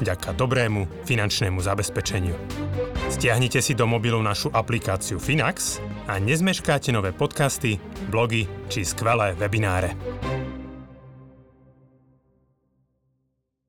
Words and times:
vďaka 0.00 0.34
dobrému 0.34 1.06
finančnému 1.06 1.60
zabezpečeniu. 1.62 2.34
Stiahnite 3.12 3.62
si 3.62 3.76
do 3.76 3.86
mobilu 3.86 4.18
našu 4.24 4.50
aplikáciu 4.50 5.20
Finax 5.20 5.78
a 6.10 6.18
nezmeškáte 6.18 6.90
nové 6.90 7.14
podcasty, 7.14 7.78
blogy 8.10 8.48
či 8.72 8.82
skvelé 8.82 9.36
webináre. 9.38 9.94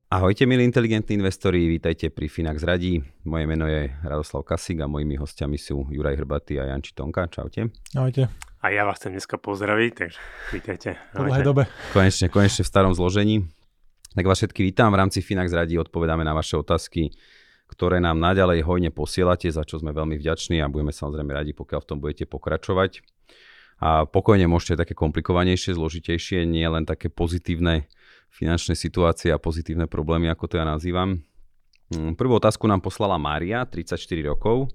Ahojte 0.06 0.46
milí 0.46 0.62
inteligentní 0.62 1.18
investori, 1.18 1.66
vítajte 1.66 2.14
pri 2.14 2.30
Finax 2.30 2.62
Radí. 2.62 3.02
Moje 3.26 3.44
meno 3.50 3.66
je 3.66 3.90
Radoslav 4.06 4.46
Kasík 4.46 4.78
a 4.80 4.86
mojimi 4.86 5.18
hostiami 5.18 5.58
sú 5.58 5.90
Juraj 5.90 6.22
Hrbatý 6.22 6.62
a 6.62 6.70
Janči 6.70 6.94
Tonka. 6.94 7.26
Čaute. 7.26 7.74
Ahojte. 7.90 8.30
A 8.62 8.70
ja 8.70 8.86
vás 8.86 9.02
chcem 9.02 9.18
dneska 9.18 9.34
pozdraviť, 9.34 9.90
takže 9.98 10.18
vítajte. 10.54 10.88
Po 11.10 11.26
dlhej 11.26 11.42
dobe. 11.42 11.62
Konečne, 11.90 12.30
konečne 12.30 12.62
v 12.62 12.70
starom 12.70 12.94
zložení. 12.94 13.50
Tak 14.16 14.24
vás 14.24 14.40
všetky 14.40 14.64
vítam. 14.64 14.88
V 14.96 14.96
rámci 14.96 15.20
Finax 15.20 15.52
Radí 15.52 15.76
odpovedáme 15.76 16.24
na 16.24 16.32
vaše 16.32 16.56
otázky 16.56 17.12
ktoré 17.66 17.98
nám 17.98 18.22
naďalej 18.22 18.62
hojne 18.62 18.90
posielate, 18.94 19.50
za 19.50 19.66
čo 19.66 19.82
sme 19.82 19.90
veľmi 19.90 20.14
vďační 20.22 20.62
a 20.62 20.70
budeme 20.70 20.94
samozrejme 20.94 21.34
radi, 21.34 21.52
pokiaľ 21.52 21.80
v 21.82 21.88
tom 21.90 21.98
budete 21.98 22.24
pokračovať. 22.30 23.02
A 23.82 24.08
pokojne 24.08 24.48
môžete 24.48 24.80
také 24.80 24.94
komplikovanejšie, 24.96 25.76
zložitejšie, 25.76 26.48
nie 26.48 26.64
len 26.64 26.88
také 26.88 27.12
pozitívne 27.12 27.90
finančné 28.32 28.78
situácie 28.78 29.34
a 29.34 29.42
pozitívne 29.42 29.90
problémy, 29.90 30.30
ako 30.32 30.44
to 30.48 30.54
ja 30.56 30.64
nazývam. 30.64 31.20
Mm, 31.92 32.16
prvú 32.16 32.40
otázku 32.40 32.64
nám 32.64 32.80
poslala 32.80 33.20
Mária, 33.20 33.66
34 33.68 33.98
rokov. 34.24 34.72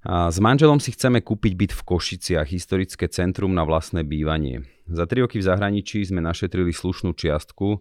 A 0.00 0.32
s 0.32 0.40
manželom 0.40 0.80
si 0.80 0.92
chceme 0.92 1.20
kúpiť 1.20 1.52
byt 1.56 1.72
v 1.76 1.82
Košiciach, 1.84 2.48
historické 2.48 3.08
centrum 3.08 3.52
na 3.52 3.64
vlastné 3.64 4.00
bývanie. 4.04 4.64
Za 4.88 5.04
3 5.04 5.28
roky 5.28 5.40
v 5.40 5.48
zahraničí 5.48 6.04
sme 6.04 6.24
našetrili 6.24 6.72
slušnú 6.72 7.12
čiastku, 7.16 7.80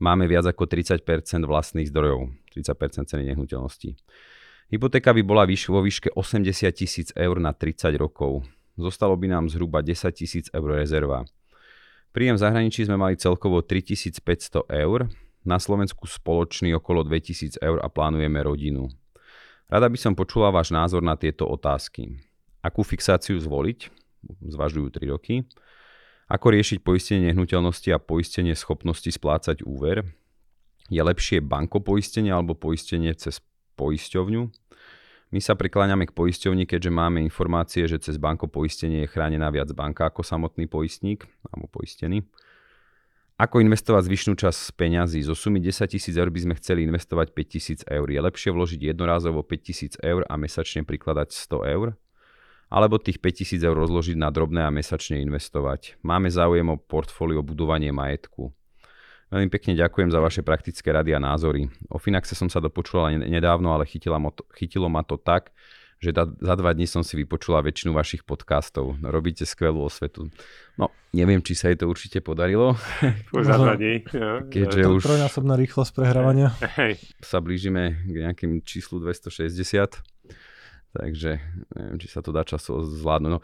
máme 0.00 0.26
viac 0.26 0.48
ako 0.48 0.66
30% 0.66 1.04
vlastných 1.44 1.92
zdrojov, 1.92 2.32
30% 2.56 3.06
ceny 3.06 3.24
nehnuteľností. 3.30 3.94
Hypotéka 4.72 5.14
by 5.14 5.22
bola 5.22 5.44
vo 5.46 5.80
výške 5.84 6.14
80 6.16 6.48
tisíc 6.72 7.08
eur 7.14 7.36
na 7.38 7.52
30 7.52 7.94
rokov. 8.00 8.42
Zostalo 8.74 9.14
by 9.14 9.28
nám 9.28 9.44
zhruba 9.52 9.84
10 9.84 10.08
tisíc 10.16 10.46
eur 10.50 10.78
rezerva. 10.78 11.28
Príjem 12.10 12.34
v 12.34 12.42
zahraničí 12.42 12.82
sme 12.88 12.98
mali 12.98 13.14
celkovo 13.14 13.62
3500 13.62 14.66
eur, 14.66 15.06
na 15.40 15.56
Slovensku 15.56 16.04
spoločný 16.04 16.76
okolo 16.76 17.04
2000 17.04 17.60
eur 17.64 17.78
a 17.80 17.88
plánujeme 17.88 18.40
rodinu. 18.44 18.92
Rada 19.70 19.88
by 19.88 19.98
som 19.98 20.12
počula 20.18 20.52
váš 20.52 20.74
názor 20.74 21.00
na 21.00 21.16
tieto 21.16 21.48
otázky. 21.48 22.18
Akú 22.60 22.84
fixáciu 22.84 23.40
zvoliť? 23.40 23.88
Zvažujú 24.44 24.92
3 24.92 25.14
roky. 25.14 25.48
Ako 26.30 26.54
riešiť 26.54 26.86
poistenie 26.86 27.34
nehnuteľnosti 27.34 27.90
a 27.90 27.98
poistenie 27.98 28.54
schopnosti 28.54 29.10
splácať 29.10 29.66
úver? 29.66 30.06
Je 30.86 31.02
lepšie 31.02 31.42
bankopoistenie 31.42 32.30
alebo 32.30 32.54
poistenie 32.54 33.10
cez 33.18 33.42
poisťovňu? 33.74 34.42
My 35.34 35.40
sa 35.42 35.58
prikláňame 35.58 36.06
k 36.06 36.14
poisťovni, 36.14 36.70
keďže 36.70 36.90
máme 36.94 37.18
informácie, 37.18 37.86
že 37.90 37.98
cez 37.98 38.14
bankopoistenie 38.18 39.06
je 39.06 39.10
chránená 39.10 39.50
viac 39.50 39.74
banka 39.74 40.06
ako 40.06 40.22
samotný 40.22 40.70
poistník 40.70 41.26
alebo 41.50 41.66
poistený. 41.66 42.22
Ako 43.34 43.58
investovať 43.58 44.06
zvyšnú 44.06 44.38
časť 44.38 44.78
peňazí? 44.78 45.26
Zo 45.26 45.34
sumy 45.34 45.58
10 45.58 45.90
tisíc 45.90 46.14
eur 46.14 46.30
by 46.30 46.46
sme 46.46 46.54
chceli 46.62 46.86
investovať 46.86 47.34
5 47.34 47.54
tisíc 47.58 47.80
eur. 47.90 48.06
Je 48.06 48.20
lepšie 48.22 48.54
vložiť 48.54 48.94
jednorázovo 48.94 49.42
5 49.42 49.66
tisíc 49.66 49.98
eur 49.98 50.22
a 50.30 50.38
mesačne 50.38 50.86
prikladať 50.86 51.34
100 51.34 51.74
eur? 51.74 51.98
Alebo 52.70 53.02
tých 53.02 53.18
5000 53.18 53.66
eur 53.66 53.74
rozložiť 53.74 54.14
na 54.14 54.30
drobné 54.30 54.62
a 54.62 54.70
mesačne 54.70 55.18
investovať. 55.26 55.98
Máme 56.06 56.30
záujem 56.30 56.70
o 56.70 56.78
portfólio 56.78 57.42
budovanie 57.42 57.90
majetku. 57.90 58.54
Veľmi 59.30 59.50
pekne 59.50 59.78
ďakujem 59.78 60.10
za 60.10 60.18
vaše 60.22 60.42
praktické 60.42 60.90
rady 60.90 61.14
a 61.14 61.22
názory. 61.22 61.70
O 61.90 61.98
Finaxe 61.98 62.34
som 62.34 62.50
sa 62.50 62.62
dopočula 62.62 63.14
nedávno, 63.14 63.70
ale 63.74 63.86
chytilo 63.86 64.18
ma 64.18 64.30
to, 64.34 64.42
chytilo 64.54 64.90
ma 64.90 65.06
to 65.06 65.18
tak, 65.18 65.54
že 66.00 66.10
da, 66.16 66.26
za 66.26 66.54
dva 66.56 66.72
dní 66.72 66.88
som 66.88 67.04
si 67.04 67.14
vypočula 67.14 67.62
väčšinu 67.62 67.92
vašich 67.92 68.24
podcastov. 68.24 68.96
Robíte 69.04 69.44
skvelú 69.44 69.84
osvetu. 69.84 70.32
No, 70.80 70.90
neviem, 71.12 71.44
či 71.44 71.52
sa 71.52 71.68
jej 71.70 71.78
to 71.78 71.86
určite 71.86 72.24
podarilo. 72.24 72.74
Už 73.36 73.44
za 73.46 73.60
dva 73.60 73.76
dní. 73.76 74.02
Keďže 74.50 74.80
už... 74.88 75.02
Trojnásobná 75.04 75.54
rýchlosť 75.60 75.92
prehrávania. 75.94 76.56
Hej. 76.80 76.98
Sa 77.20 77.44
blížime 77.44 78.00
k 78.08 78.26
nejakým 78.26 78.64
číslu 78.64 78.98
260. 78.98 80.09
Takže 80.90 81.38
neviem, 81.70 82.02
či 82.02 82.10
sa 82.10 82.18
to 82.18 82.34
dá 82.34 82.42
času 82.42 82.82
zvládnuť. 82.82 83.30
No, 83.30 83.38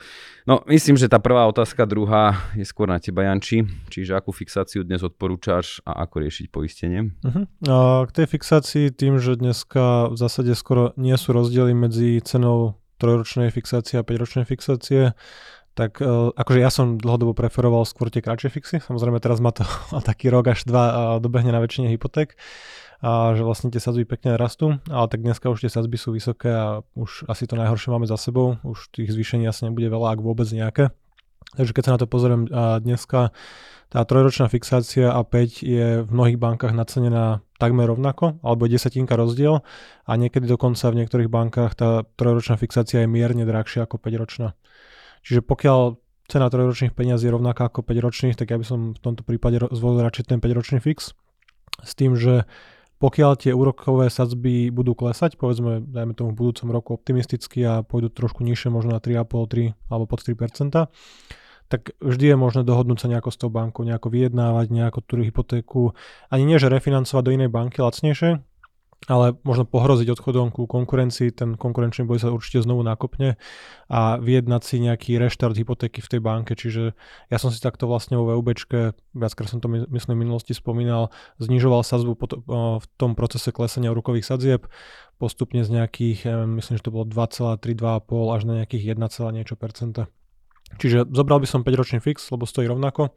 no 0.50 0.54
myslím, 0.66 0.98
že 0.98 1.06
tá 1.06 1.22
prvá 1.22 1.46
otázka, 1.46 1.86
druhá 1.86 2.34
je 2.58 2.66
skôr 2.66 2.90
na 2.90 2.98
teba, 2.98 3.22
Janči. 3.22 3.62
Čiže 3.86 4.18
akú 4.18 4.34
fixáciu 4.34 4.82
dnes 4.82 5.06
odporúčaš 5.06 5.78
a 5.86 6.02
ako 6.02 6.26
riešiť 6.26 6.46
poistenie? 6.50 7.14
Uh-huh. 7.22 7.46
A 7.70 8.02
k 8.10 8.10
tej 8.10 8.26
fixácii 8.34 8.90
tým, 8.90 9.22
že 9.22 9.38
dneska 9.38 10.10
v 10.10 10.16
zásade 10.18 10.58
skoro 10.58 10.90
nie 10.98 11.14
sú 11.14 11.30
rozdiely 11.30 11.70
medzi 11.70 12.18
cenou 12.26 12.82
trojročnej 12.98 13.54
fixácie 13.54 14.02
a 14.02 14.06
5-ročnej 14.06 14.42
fixácie, 14.42 15.14
tak 15.76 16.00
uh, 16.00 16.32
akože 16.32 16.58
ja 16.58 16.72
som 16.72 16.96
dlhodobo 16.98 17.36
preferoval 17.36 17.86
skôr 17.86 18.08
tie 18.08 18.24
kratšie 18.24 18.48
fixy. 18.48 18.76
Samozrejme 18.82 19.22
teraz 19.22 19.38
má 19.38 19.54
to 19.54 19.62
taký 20.08 20.34
rok 20.34 20.50
až 20.50 20.66
dva 20.66 20.84
uh, 20.88 20.94
dobehne 21.22 21.54
na 21.54 21.62
väčšine 21.62 21.92
hypoték 21.94 22.34
a 23.06 23.38
že 23.38 23.46
vlastne 23.46 23.70
tie 23.70 23.78
sadzby 23.78 24.02
pekne 24.02 24.34
rastú, 24.34 24.82
ale 24.90 25.06
tak 25.06 25.22
dneska 25.22 25.46
už 25.46 25.62
tie 25.62 25.70
sadzby 25.70 25.94
sú 25.94 26.10
vysoké 26.10 26.50
a 26.50 26.82
už 26.98 27.30
asi 27.30 27.46
to 27.46 27.54
najhoršie 27.54 27.94
máme 27.94 28.10
za 28.10 28.18
sebou, 28.18 28.58
už 28.66 28.90
tých 28.90 29.14
zvýšení 29.14 29.46
asi 29.46 29.70
nebude 29.70 29.86
veľa, 29.86 30.18
ak 30.18 30.26
vôbec 30.26 30.50
nejaké. 30.50 30.90
Takže 31.54 31.70
keď 31.70 31.82
sa 31.86 31.94
na 31.94 32.00
to 32.02 32.10
pozriem 32.10 32.50
dneska, 32.82 33.30
tá 33.94 34.02
trojročná 34.02 34.50
fixácia 34.50 35.14
a 35.14 35.22
5 35.22 35.62
je 35.62 36.02
v 36.02 36.10
mnohých 36.10 36.42
bankách 36.42 36.74
nacenená 36.74 37.46
takmer 37.62 37.86
rovnako, 37.86 38.42
alebo 38.42 38.66
je 38.66 38.74
desatinka 38.74 39.14
rozdiel 39.14 39.62
a 40.02 40.12
niekedy 40.18 40.50
dokonca 40.50 40.90
v 40.90 40.98
niektorých 40.98 41.30
bankách 41.30 41.78
tá 41.78 42.02
trojročná 42.18 42.58
fixácia 42.58 43.06
je 43.06 43.08
mierne 43.08 43.46
drahšia 43.46 43.86
ako 43.86 44.02
5-ročná. 44.02 44.58
Čiže 45.22 45.46
pokiaľ 45.46 46.02
cena 46.26 46.50
trojročných 46.50 46.90
peniazí 46.90 47.30
je 47.30 47.38
rovnaká 47.38 47.70
ako 47.70 47.86
5-ročných, 47.86 48.34
tak 48.34 48.50
ja 48.50 48.58
by 48.58 48.66
som 48.66 48.98
v 48.98 49.00
tomto 49.00 49.22
prípade 49.22 49.62
zvolil 49.70 50.02
radšej 50.02 50.34
ten 50.34 50.42
5-ročný 50.42 50.82
fix 50.82 51.14
s 51.86 51.92
tým, 51.94 52.18
že 52.18 52.42
pokiaľ 52.96 53.32
tie 53.36 53.52
úrokové 53.52 54.08
sadzby 54.08 54.72
budú 54.72 54.96
klesať, 54.96 55.36
povedzme, 55.36 55.84
dajme 55.84 56.16
tomu 56.16 56.32
v 56.32 56.48
budúcom 56.48 56.68
roku 56.72 56.90
optimisticky 56.96 57.60
a 57.64 57.84
pôjdu 57.84 58.08
trošku 58.08 58.40
nižšie, 58.40 58.72
možno 58.72 58.96
na 58.96 59.00
3,5, 59.04 59.76
3 59.76 59.92
alebo 59.92 60.04
pod 60.08 60.24
3%, 60.24 60.88
tak 61.66 61.92
vždy 61.98 62.24
je 62.32 62.36
možné 62.38 62.62
dohodnúť 62.62 62.98
sa 63.04 63.10
nejako 63.10 63.30
s 63.34 63.38
tou 63.42 63.50
bankou, 63.50 63.82
nejako 63.82 64.08
vyjednávať, 64.08 64.66
nejako 64.70 64.98
tú 65.02 65.20
hypotéku, 65.20 65.92
ani 66.30 66.46
nie, 66.46 66.56
že 66.62 66.70
refinancovať 66.70 67.22
do 67.26 67.34
inej 67.34 67.50
banky 67.50 67.82
lacnejšie, 67.82 68.40
ale 69.06 69.36
možno 69.44 69.68
pohroziť 69.68 70.08
odchodom 70.08 70.48
ku 70.50 70.64
konkurencii, 70.64 71.30
ten 71.30 71.54
konkurenčný 71.54 72.08
boj 72.08 72.18
sa 72.18 72.32
určite 72.32 72.64
znovu 72.64 72.80
nakopne 72.82 73.36
a 73.86 74.16
vyjednať 74.18 74.62
si 74.64 74.76
nejaký 74.82 75.20
reštart 75.20 75.54
hypotéky 75.54 76.00
v 76.02 76.10
tej 76.10 76.20
banke, 76.24 76.56
čiže 76.56 76.96
ja 77.30 77.38
som 77.38 77.52
si 77.54 77.60
takto 77.60 77.86
vlastne 77.86 78.18
vo 78.18 78.34
VUBčke, 78.40 78.96
viackrát 79.14 79.46
som 79.52 79.62
to 79.62 79.68
myslím 79.70 80.14
v 80.18 80.22
minulosti 80.26 80.56
spomínal, 80.56 81.14
znižoval 81.38 81.86
sadzbu 81.86 82.12
v 82.82 82.86
tom 82.98 83.14
procese 83.14 83.54
klesania 83.54 83.92
úrokových 83.92 84.26
sadzieb 84.26 84.66
postupne 85.16 85.64
z 85.64 85.70
nejakých, 85.72 86.28
myslím, 86.58 86.74
že 86.76 86.84
to 86.84 86.92
bolo 86.92 87.08
2,3, 87.08 87.62
2,5 87.62 88.36
až 88.36 88.42
na 88.44 88.54
nejakých 88.64 88.96
1, 88.96 89.36
niečo 89.36 89.56
percenta. 89.56 90.10
Čiže 90.82 91.06
zobral 91.14 91.38
by 91.38 91.46
som 91.46 91.62
5-ročný 91.62 92.02
fix, 92.02 92.26
lebo 92.34 92.42
stojí 92.42 92.66
rovnako. 92.66 93.14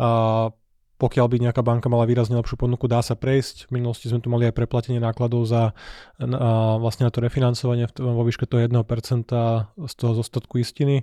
A 0.00 0.48
pokiaľ 1.02 1.26
by 1.26 1.36
nejaká 1.50 1.66
banka 1.66 1.90
mala 1.90 2.06
výrazne 2.06 2.38
lepšiu 2.38 2.54
ponuku, 2.54 2.86
dá 2.86 3.02
sa 3.02 3.18
prejsť. 3.18 3.66
V 3.66 3.82
minulosti 3.82 4.06
sme 4.06 4.22
tu 4.22 4.30
mali 4.30 4.46
aj 4.46 4.54
preplatenie 4.54 5.02
nákladov 5.02 5.50
za 5.50 5.74
na, 6.22 6.78
vlastne 6.78 7.10
na 7.10 7.10
to 7.10 7.18
refinancovanie 7.18 7.90
vo 7.98 8.22
výške 8.22 8.46
toho 8.46 8.62
1% 8.62 8.78
z 9.82 9.94
toho 9.98 10.12
zostatku 10.14 10.62
istiny. 10.62 11.02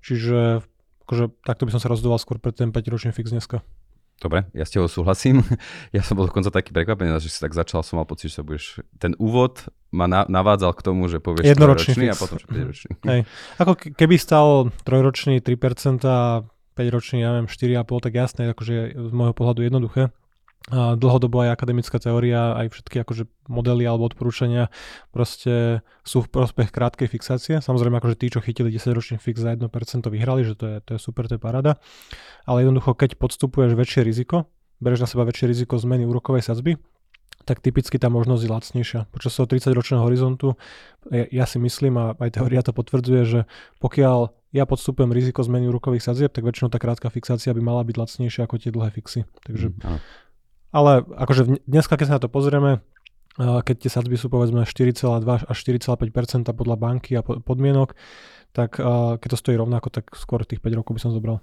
Čiže 0.00 0.64
akože, 1.04 1.24
takto 1.44 1.68
by 1.68 1.70
som 1.76 1.80
sa 1.84 1.92
rozhodoval 1.92 2.16
skôr 2.16 2.40
pre 2.40 2.56
ten 2.56 2.72
5-ročný 2.72 3.12
fix 3.12 3.28
dneska. 3.28 3.60
Dobre, 4.22 4.48
ja 4.56 4.64
s 4.64 4.72
tebou 4.72 4.88
súhlasím. 4.88 5.44
Ja 5.92 6.00
som 6.00 6.16
bol 6.16 6.24
dokonca 6.24 6.48
taký 6.48 6.72
prekvapený, 6.72 7.12
že 7.20 7.28
si 7.28 7.36
tak 7.36 7.52
začal, 7.52 7.84
som 7.84 8.00
mal 8.00 8.08
pocit, 8.08 8.32
že 8.32 8.40
sa 8.40 8.46
budeš... 8.46 8.80
Ten 8.96 9.12
úvod 9.20 9.68
ma 9.92 10.08
navádzal 10.08 10.72
k 10.72 10.80
tomu, 10.80 11.06
že 11.06 11.20
povieš 11.20 11.52
jednoročný 11.52 12.08
a 12.10 12.16
potom, 12.16 12.40
že 12.40 12.48
5 12.48 13.12
Hej. 13.12 13.20
Ako 13.60 13.76
keby 13.76 14.16
stal 14.16 14.72
trojročný 14.82 15.38
3% 15.38 16.02
a 16.08 16.42
5-ročný, 16.74 17.22
ja 17.22 17.30
neviem, 17.34 17.50
4,5, 17.50 18.04
tak 18.04 18.12
jasné, 18.12 18.42
akože 18.50 18.74
z 18.98 19.12
môjho 19.14 19.34
pohľadu 19.34 19.62
jednoduché. 19.62 20.10
A 20.72 20.96
dlhodobo 20.96 21.44
aj 21.44 21.60
akademická 21.60 22.00
teória, 22.00 22.56
aj 22.56 22.72
všetky 22.72 23.04
akože 23.04 23.28
modely 23.52 23.84
alebo 23.84 24.08
odporúčania 24.08 24.72
proste 25.12 25.84
sú 26.08 26.24
v 26.24 26.32
prospech 26.32 26.72
krátkej 26.72 27.04
fixácie. 27.12 27.60
Samozrejme, 27.60 28.00
akože 28.00 28.16
tí, 28.16 28.32
čo 28.32 28.40
chytili 28.40 28.72
10-ročný 28.72 29.20
fix 29.20 29.44
za 29.44 29.52
1% 29.52 29.60
vyhrali, 30.08 30.40
že 30.40 30.56
to 30.56 30.64
je, 30.64 30.76
to 30.80 30.90
je 30.96 31.00
super, 31.04 31.28
to 31.28 31.36
je 31.36 31.42
paráda. 31.44 31.76
Ale 32.48 32.64
jednoducho, 32.64 32.96
keď 32.96 33.20
podstupuješ 33.20 33.76
väčšie 33.76 34.08
riziko, 34.08 34.48
bereš 34.80 35.04
na 35.04 35.08
seba 35.12 35.28
väčšie 35.28 35.52
riziko 35.52 35.76
zmeny 35.76 36.08
úrokovej 36.08 36.48
sadzby, 36.48 36.80
tak 37.44 37.60
typicky 37.60 38.00
tá 38.00 38.08
možnosť 38.08 38.42
je 38.42 38.50
lacnejšia. 38.50 39.00
Počas 39.12 39.36
toho 39.36 39.46
30-ročného 39.46 40.00
horizontu 40.00 40.56
ja, 41.12 41.28
ja 41.28 41.44
si 41.44 41.60
myslím, 41.60 42.00
a 42.00 42.04
aj 42.16 42.40
teória 42.40 42.64
to 42.64 42.72
potvrdzuje, 42.72 43.22
že 43.28 43.40
pokiaľ 43.84 44.32
ja 44.56 44.64
podstupujem 44.64 45.10
riziko 45.12 45.44
zmeny 45.44 45.68
úrokových 45.68 46.08
sadzieb, 46.08 46.30
tak 46.32 46.46
väčšinou 46.46 46.72
tá 46.72 46.80
krátka 46.80 47.12
fixácia 47.12 47.52
by 47.52 47.60
mala 47.60 47.84
byť 47.84 47.96
lacnejšia 48.00 48.48
ako 48.48 48.56
tie 48.56 48.70
dlhé 48.72 48.90
fixy. 48.94 49.28
Takže 49.44 49.74
mm, 49.76 49.98
ale 50.74 51.06
akože 51.06 51.62
dneska, 51.70 51.94
keď 51.94 52.06
sa 52.10 52.14
na 52.18 52.22
to 52.22 52.30
pozrieme, 52.32 52.82
keď 53.38 53.76
tie 53.86 53.90
sadzby 53.90 54.14
sú 54.14 54.30
povedzme 54.30 54.62
4,2 54.62 55.22
až 55.26 55.56
4,5% 55.58 56.50
podľa 56.54 56.76
banky 56.78 57.18
a 57.18 57.22
podmienok, 57.22 57.94
tak 58.54 58.78
keď 59.18 59.28
to 59.28 59.38
stojí 59.38 59.58
rovnako, 59.58 59.90
tak 59.90 60.14
skôr 60.14 60.46
tých 60.46 60.62
5 60.62 60.78
rokov 60.78 60.94
by 60.94 61.00
som 61.02 61.10
zobral. 61.10 61.42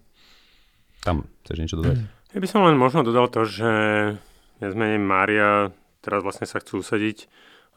Tam 1.04 1.28
chceš 1.44 1.58
niečo 1.60 1.78
dodať? 1.80 1.98
Ja 2.32 2.40
by 2.40 2.48
som 2.48 2.64
len 2.64 2.80
možno 2.80 3.04
dodal 3.04 3.28
to, 3.28 3.44
že 3.44 3.72
viac 4.64 4.74
menej 4.78 5.04
Mária 5.04 5.76
teraz 6.02 6.26
vlastne 6.26 6.50
sa 6.50 6.60
chcú 6.60 6.82
usadiť 6.82 7.30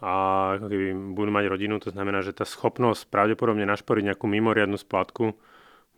a 0.02 0.12
ako 0.58 0.66
keby 0.68 0.86
budú 1.14 1.30
mať 1.30 1.44
rodinu, 1.48 1.78
to 1.78 1.94
znamená, 1.94 2.20
že 2.20 2.34
tá 2.34 2.42
schopnosť 2.42 3.08
pravdepodobne 3.08 3.62
našporiť 3.64 4.12
nejakú 4.12 4.26
mimoriadnu 4.26 4.76
splátku 4.76 5.38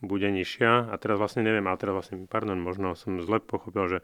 bude 0.05 0.29
nižšia. 0.29 0.93
A 0.93 0.95
teraz 1.01 1.17
vlastne 1.17 1.43
neviem, 1.43 1.65
ale 1.65 1.81
teraz 1.81 1.95
vlastne, 1.97 2.29
pardon, 2.29 2.61
možno 2.61 2.93
som 2.95 3.19
zle 3.25 3.41
pochopil, 3.41 3.89
že 3.89 3.99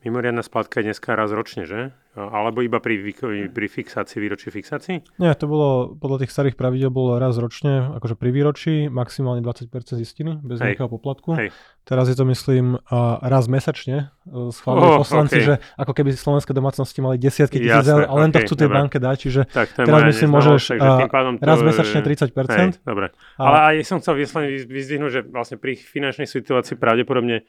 Mimoriadná 0.00 0.40
splátka 0.40 0.80
je 0.80 0.88
dneska 0.88 1.12
raz 1.12 1.28
ročne, 1.28 1.68
že? 1.68 1.92
Alebo 2.16 2.64
iba 2.64 2.80
pri, 2.80 3.04
pri 3.52 3.66
fixácii, 3.68 4.16
výročí 4.16 4.48
fixácii? 4.48 5.20
Nie, 5.20 5.36
to 5.36 5.46
bolo, 5.46 5.94
podľa 5.94 6.24
tých 6.24 6.32
starých 6.32 6.56
pravidel 6.56 6.88
bolo 6.88 7.20
raz 7.20 7.36
ročne, 7.36 7.92
akože 8.00 8.16
pri 8.16 8.32
výročí, 8.32 8.74
maximálne 8.88 9.44
20% 9.44 9.68
zistiny, 10.00 10.40
bez 10.40 10.58
Hej. 10.58 10.74
nejakého 10.74 10.88
poplatku. 10.88 11.36
Hej. 11.36 11.52
Teraz 11.84 12.08
je 12.08 12.16
to, 12.16 12.24
myslím, 12.26 12.80
raz 13.22 13.44
mesačne 13.46 14.08
e, 14.24 14.50
schválujú 14.50 14.88
oh, 14.88 14.98
poslanci, 15.04 15.36
okay. 15.36 15.46
že 15.46 15.54
ako 15.76 15.92
keby 15.92 16.10
slovenské 16.16 16.50
domácnosti 16.56 16.98
mali 17.04 17.20
desiatky 17.20 17.60
tisíc 17.60 17.86
eur 17.86 18.08
a 18.08 18.12
len 18.16 18.32
okay, 18.32 18.40
to 18.40 18.46
chcú 18.48 18.54
tej 18.56 18.70
banke 18.72 18.98
dať, 18.98 19.16
čiže 19.20 19.40
tak, 19.52 19.68
teraz 19.76 20.00
myslím, 20.10 20.28
môžeš 20.32 20.80
to, 20.80 21.44
raz 21.44 21.60
mesačne 21.60 22.00
30%. 22.00 22.32
Hej, 22.56 22.68
dobre. 22.88 23.12
Ale 23.36 23.56
aj 23.68 23.74
som 23.84 24.00
chcel 24.00 24.16
vyzdvihnúť, 24.64 25.10
že 25.12 25.20
vlastne 25.28 25.60
pri 25.60 25.76
finančnej 25.76 26.24
situácii 26.24 26.74
pravdepodobne 26.74 27.44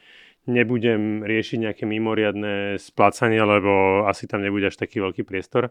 nebudem 0.50 1.22
riešiť 1.22 1.70
nejaké 1.70 1.84
mimoriadné 1.86 2.82
splácanie, 2.82 3.42
lebo 3.42 4.06
asi 4.10 4.26
tam 4.26 4.42
nebude 4.42 4.70
až 4.70 4.78
taký 4.78 5.02
veľký 5.02 5.22
priestor. 5.22 5.70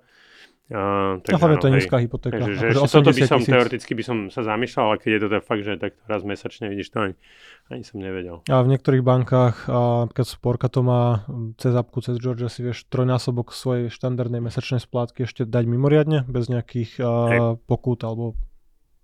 Uh, 0.70 1.18
takže, 1.26 1.42
no, 1.42 1.58
to 1.58 1.66
je 1.66 1.82
nízka 1.82 1.98
hypotéka. 1.98 2.38
Takže, 2.38 2.54
že, 2.54 2.66
že 2.70 2.78
toto 2.78 3.10
by 3.10 3.22
som, 3.26 3.42
tisíc. 3.42 3.50
teoreticky 3.50 3.92
by 3.98 4.04
som 4.06 4.18
sa 4.30 4.46
zamýšľal, 4.46 4.84
ale 4.86 4.96
keď 5.02 5.10
je 5.10 5.20
to 5.26 5.28
tak 5.34 5.42
fakt, 5.42 5.62
že 5.66 5.72
tak 5.82 5.92
raz 6.06 6.22
mesačne 6.22 6.70
vidíš, 6.70 6.94
to 6.94 7.10
ani, 7.10 7.14
ani 7.74 7.82
som 7.82 7.98
nevedel. 7.98 8.46
A 8.46 8.62
v 8.62 8.70
niektorých 8.70 9.02
bankách, 9.02 9.66
a 9.66 10.06
keď 10.14 10.26
Sporka 10.30 10.70
to 10.70 10.86
má 10.86 11.26
cez 11.58 11.74
apku, 11.74 11.98
cez 12.06 12.22
Georgia 12.22 12.46
si 12.46 12.62
vieš 12.62 12.86
trojnásobok 12.86 13.50
svojej 13.50 13.90
štandardnej 13.90 14.38
mesačnej 14.38 14.78
splátky 14.78 15.26
ešte 15.26 15.42
dať 15.42 15.66
mimoriadne, 15.66 16.22
bez 16.30 16.46
nejakých 16.46 17.02
uh, 17.02 17.58
pokút 17.66 18.06
alebo 18.06 18.38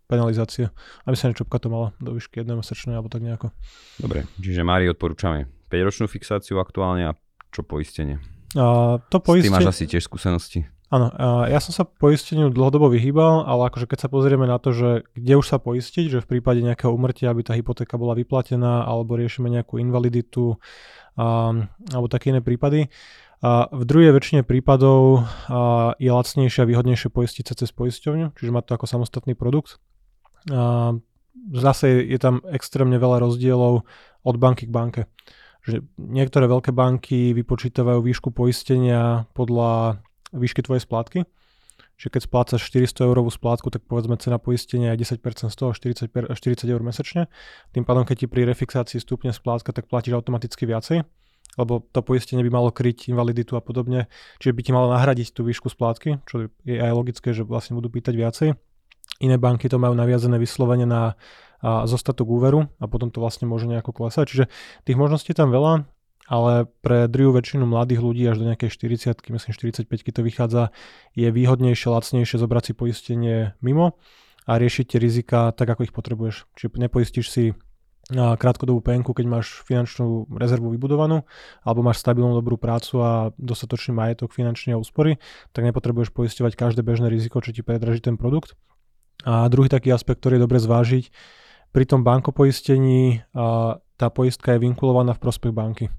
penalizácie. 0.06 0.70
Aby 1.02 1.18
sa 1.18 1.34
niečo 1.34 1.50
to 1.50 1.66
mala 1.66 1.90
do 1.98 2.14
výšky 2.14 2.46
jednomesačnej 2.46 2.94
alebo 2.94 3.10
tak 3.10 3.26
nejako. 3.26 3.50
Dobre, 3.98 4.22
čiže 4.38 4.62
Mári 4.62 4.86
odporúčame 4.86 5.55
5-ročnú 5.68 6.06
fixáciu 6.06 6.58
aktuálne 6.62 7.10
a 7.10 7.12
čo 7.54 7.66
poistenie? 7.66 8.22
A 8.54 8.98
to 9.10 9.18
poistenie... 9.18 9.50
S 9.50 9.50
tým 9.50 9.56
máš 9.56 9.72
asi 9.72 9.84
tiež 9.90 10.06
skúsenosti. 10.06 10.66
Áno, 10.86 11.10
ja 11.50 11.58
som 11.58 11.74
sa 11.74 11.82
poisteniu 11.82 12.46
dlhodobo 12.46 12.86
vyhýbal, 12.86 13.42
ale 13.42 13.74
akože 13.74 13.90
keď 13.90 14.06
sa 14.06 14.08
pozrieme 14.08 14.46
na 14.46 14.62
to, 14.62 14.70
že 14.70 15.02
kde 15.18 15.34
už 15.34 15.42
sa 15.42 15.58
poistiť, 15.58 16.14
že 16.14 16.22
v 16.22 16.38
prípade 16.38 16.62
nejakého 16.62 16.94
umrtia, 16.94 17.34
aby 17.34 17.42
tá 17.42 17.58
hypotéka 17.58 17.98
bola 17.98 18.14
vyplatená, 18.14 18.86
alebo 18.86 19.18
riešime 19.18 19.50
nejakú 19.50 19.82
invaliditu, 19.82 20.62
a, 21.18 21.58
alebo 21.90 22.06
také 22.06 22.30
iné 22.30 22.38
prípady, 22.38 22.86
a 23.42 23.66
v 23.68 23.82
druhej 23.82 24.14
väčšine 24.14 24.46
prípadov 24.46 25.26
a, 25.50 25.98
je 25.98 26.06
lacnejšie 26.06 26.62
a 26.62 26.70
výhodnejšie 26.70 27.10
poistiť 27.10 27.44
sa 27.50 27.58
cez 27.58 27.74
poisťovňu, 27.74 28.38
čiže 28.38 28.54
mať 28.54 28.64
to 28.70 28.72
ako 28.78 28.86
samostatný 28.86 29.34
produkt. 29.34 29.82
A, 30.54 30.94
zase 31.50 31.98
je 32.06 32.18
tam 32.22 32.46
extrémne 32.46 32.94
veľa 32.94 33.26
rozdielov 33.26 33.82
od 34.22 34.34
banky 34.38 34.70
k 34.70 34.72
banke 34.72 35.10
že 35.66 35.82
niektoré 35.98 36.46
veľké 36.46 36.70
banky 36.70 37.34
vypočítavajú 37.34 37.98
výšku 37.98 38.30
poistenia 38.30 39.26
podľa 39.34 39.98
výšky 40.30 40.62
tvojej 40.62 40.86
splátky. 40.86 41.26
Čiže 41.96 42.12
keď 42.12 42.22
splácaš 42.28 42.60
400 42.68 43.08
eurovú 43.08 43.32
splátku, 43.32 43.72
tak 43.72 43.88
povedzme 43.88 44.20
cena 44.20 44.36
poistenia 44.36 44.92
je 44.94 45.16
10% 45.16 45.48
z 45.48 45.56
toho, 45.56 45.72
40, 45.72 46.12
40 46.12 46.68
eur 46.68 46.82
mesačne. 46.84 47.26
Tým 47.72 47.88
pádom, 47.88 48.04
keď 48.04 48.16
ti 48.24 48.26
pri 48.28 48.44
refixácii 48.44 49.00
stupne 49.00 49.32
splátka, 49.32 49.72
tak 49.72 49.88
platíš 49.88 50.20
automaticky 50.20 50.68
viacej, 50.68 51.08
lebo 51.56 51.80
to 51.88 52.04
poistenie 52.04 52.44
by 52.44 52.52
malo 52.52 52.68
kryť 52.68 53.08
invaliditu 53.08 53.56
a 53.56 53.64
podobne. 53.64 54.12
Čiže 54.44 54.52
by 54.52 54.60
ti 54.60 54.70
malo 54.76 54.92
nahradiť 54.92 55.32
tú 55.32 55.40
výšku 55.48 55.72
splátky, 55.72 56.20
čo 56.28 56.52
je 56.68 56.76
aj 56.76 56.92
logické, 56.92 57.32
že 57.32 57.48
vlastne 57.48 57.80
budú 57.80 57.88
pýtať 57.88 58.12
viacej. 58.12 58.48
Iné 59.24 59.40
banky 59.40 59.72
to 59.72 59.80
majú 59.80 59.96
naviazené 59.96 60.36
vyslovene 60.36 60.84
na 60.84 61.16
a 61.66 61.82
zostatok 61.90 62.30
úveru 62.30 62.70
a 62.78 62.86
potom 62.86 63.10
to 63.10 63.18
vlastne 63.18 63.50
môže 63.50 63.66
nejako 63.66 63.90
klesať. 63.90 64.30
Čiže 64.30 64.44
tých 64.86 64.94
možností 64.94 65.34
tam 65.34 65.50
veľa, 65.50 65.82
ale 66.30 66.70
pre 66.82 67.10
druhú 67.10 67.34
väčšinu 67.34 67.66
mladých 67.66 68.06
ľudí 68.06 68.22
až 68.30 68.38
do 68.38 68.46
nejakej 68.46 68.70
40 68.70 69.18
myslím 69.34 69.50
45 69.50 69.90
to 69.90 70.22
vychádza, 70.22 70.62
je 71.18 71.26
výhodnejšie, 71.26 71.90
lacnejšie 71.90 72.38
zobrať 72.38 72.70
si 72.70 72.72
poistenie 72.78 73.58
mimo 73.58 73.98
a 74.46 74.62
riešiť 74.62 74.94
tie 74.94 74.98
rizika 75.02 75.50
tak, 75.50 75.74
ako 75.74 75.90
ich 75.90 75.94
potrebuješ. 75.94 76.46
Čiže 76.54 76.78
nepoistíš 76.78 77.26
si 77.26 77.44
krátkodobú 78.14 78.78
penku, 78.86 79.10
keď 79.10 79.26
máš 79.26 79.66
finančnú 79.66 80.30
rezervu 80.30 80.70
vybudovanú, 80.70 81.26
alebo 81.66 81.82
máš 81.82 81.98
stabilnú 81.98 82.38
dobrú 82.38 82.54
prácu 82.54 83.02
a 83.02 83.10
dostatočný 83.34 83.98
majetok 83.98 84.30
finančný 84.30 84.78
a 84.78 84.78
úspory, 84.78 85.18
tak 85.50 85.66
nepotrebuješ 85.66 86.14
poisťovať 86.14 86.54
každé 86.54 86.86
bežné 86.86 87.10
riziko, 87.10 87.42
čo 87.42 87.50
ti 87.50 87.66
predraží 87.66 87.98
ten 87.98 88.14
produkt. 88.14 88.54
A 89.26 89.50
druhý 89.50 89.66
taký 89.66 89.90
aspekt, 89.90 90.22
ktorý 90.22 90.38
je 90.38 90.44
dobre 90.46 90.62
zvážiť, 90.62 91.10
pri 91.76 91.84
tom 91.84 92.00
bankopoistení 92.00 93.20
a 93.36 93.76
tá 94.00 94.08
poistka 94.08 94.56
je 94.56 94.64
vinkulovaná 94.64 95.12
v 95.12 95.20
prospech 95.20 95.52
banky. 95.52 95.92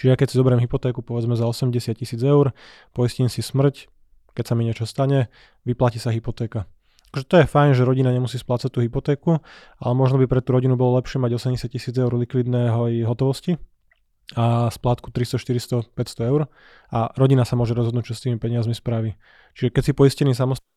Čiže 0.00 0.08
ja 0.08 0.16
keď 0.16 0.32
si 0.32 0.40
zoberiem 0.40 0.64
hypotéku 0.64 1.04
povedzme 1.04 1.36
za 1.36 1.44
80 1.44 1.76
tisíc 1.92 2.16
eur, 2.24 2.56
poistím 2.96 3.28
si 3.28 3.44
smrť, 3.44 3.92
keď 4.32 4.44
sa 4.48 4.56
mi 4.56 4.64
niečo 4.64 4.88
stane, 4.88 5.28
vyplatí 5.68 6.00
sa 6.00 6.08
hypotéka. 6.08 6.64
Takže 7.12 7.26
to 7.28 7.36
je 7.36 7.46
fajn, 7.52 7.76
že 7.76 7.84
rodina 7.84 8.08
nemusí 8.16 8.40
splácať 8.40 8.72
tú 8.72 8.80
hypotéku, 8.80 9.44
ale 9.76 9.92
možno 9.92 10.16
by 10.16 10.24
pre 10.24 10.40
tú 10.40 10.56
rodinu 10.56 10.72
bolo 10.80 10.96
lepšie 10.96 11.20
mať 11.20 11.36
80 11.36 11.68
tisíc 11.68 11.92
eur 11.92 12.08
likvidného 12.08 12.88
i 12.88 13.04
hotovosti 13.04 13.60
a 14.32 14.72
splátku 14.72 15.12
300, 15.12 15.36
400, 15.36 15.92
500 15.92 16.32
eur 16.32 16.48
a 16.88 17.12
rodina 17.20 17.44
sa 17.44 17.60
môže 17.60 17.76
rozhodnúť, 17.76 18.08
čo 18.08 18.16
s 18.16 18.24
tými 18.24 18.40
peniazmi 18.40 18.72
spraví. 18.72 19.20
Čiže 19.52 19.68
keď 19.68 19.82
si 19.84 19.92
poistený 19.92 20.32
samostatne 20.32 20.73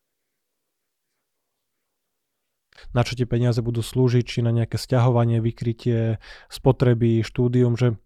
na 2.95 3.01
čo 3.03 3.15
tie 3.17 3.27
peniaze 3.27 3.59
budú 3.63 3.83
slúžiť, 3.83 4.23
či 4.23 4.39
na 4.43 4.51
nejaké 4.55 4.79
stiahovanie, 4.79 5.43
vykrytie, 5.43 6.21
spotreby, 6.47 7.23
štúdium, 7.23 7.75
že 7.75 7.99